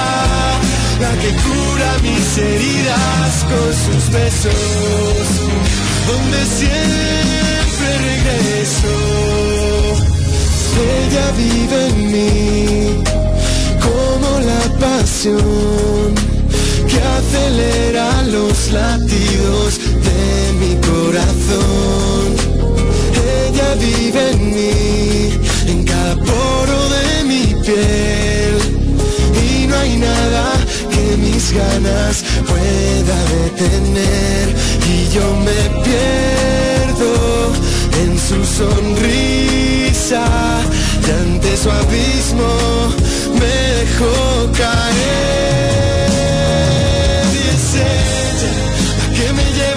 la 1.01 1.13
que 1.21 1.31
cura 1.47 1.91
mis 2.03 2.39
heridas 2.39 3.33
con 3.51 3.69
sus 3.85 4.05
besos, 4.11 5.27
donde 6.09 6.41
siempre 6.61 7.89
regreso. 8.11 8.95
Ella 10.81 11.27
vive 11.37 11.79
en 11.89 11.97
mí 12.13 13.05
como 13.81 14.29
la 14.41 14.63
pasión 14.79 16.40
que 16.91 17.01
acelera 17.01 18.23
los 18.23 18.73
latidos 18.73 19.79
de 19.79 20.53
mi 20.61 20.75
corazón. 20.91 22.27
Ella 23.47 23.75
vive 23.75 24.31
en 24.33 24.41
mí, 24.57 25.39
en 25.69 25.85
cada 25.85 26.17
poro 26.17 26.79
de 26.97 27.25
mi 27.31 27.45
piel. 27.65 28.55
Y 29.47 29.67
no 29.69 29.77
hay 29.77 29.97
nada 29.99 30.45
que 30.93 31.17
mis 31.17 31.53
ganas 31.53 32.25
pueda 32.51 33.19
detener. 33.39 34.45
Y 34.93 35.09
yo 35.15 35.27
me 35.47 35.61
pierdo 35.87 37.13
en 38.03 38.19
su 38.19 38.39
sonrisa. 38.59 40.25
Y 41.07 41.11
ante 41.23 41.57
su 41.57 41.71
abismo 41.71 42.53
me 43.39 43.55
dejó 43.81 44.51
caer. 44.53 46.00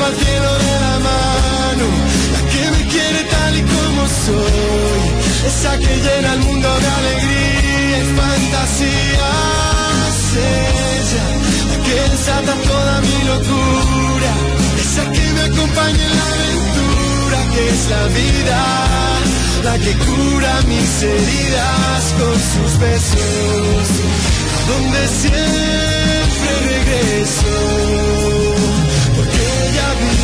Al 0.06 0.16
cielo 0.16 0.52
de 0.66 0.74
la 0.86 0.96
mano, 1.10 1.86
la 2.34 2.42
que 2.52 2.64
me 2.72 2.82
quiere 2.92 3.24
tal 3.34 3.54
y 3.58 3.64
como 3.74 4.02
soy, 4.26 5.04
esa 5.48 5.78
que 5.78 5.94
llena 6.06 6.34
el 6.34 6.40
mundo 6.40 6.70
de 6.84 6.88
alegría 7.00 7.98
y 8.04 8.06
fantasía, 8.22 9.32
ella, 10.36 11.28
la 11.70 11.78
que 11.86 11.96
desata 12.12 12.54
toda 12.72 13.02
mi 13.02 13.18
locura, 13.32 14.32
esa 14.84 15.04
que 15.12 15.26
me 15.36 15.42
acompaña 15.42 16.04
en 16.10 16.16
la 16.20 16.28
aventura 16.36 17.38
que 17.54 17.70
es 17.70 17.82
la 17.96 18.04
vida, 18.20 18.60
la 19.64 19.76
que 19.80 19.94
cura 20.06 20.54
mis 20.68 21.04
heridas 21.04 22.04
con 22.20 22.36
sus 22.52 22.72
besos, 22.80 23.86
donde 24.70 25.02
siempre 25.22 26.52
regreso, 26.74 27.54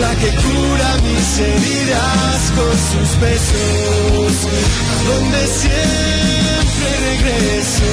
la 0.00 0.14
que 0.16 0.28
cura 0.28 0.96
mis 1.04 1.38
heridas 1.38 2.40
con 2.56 2.72
sus 2.90 3.20
besos, 3.20 4.32
a 4.92 4.98
donde 5.08 5.46
siempre 5.62 6.88
regreso 7.10 7.90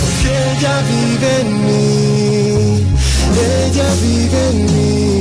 porque 0.00 0.30
ella 0.52 0.74
vive 0.94 1.30
en 1.42 1.50
mí, 1.66 2.86
ella 3.66 3.88
vive 4.02 4.40
en 4.50 4.58
mí. 4.66 5.17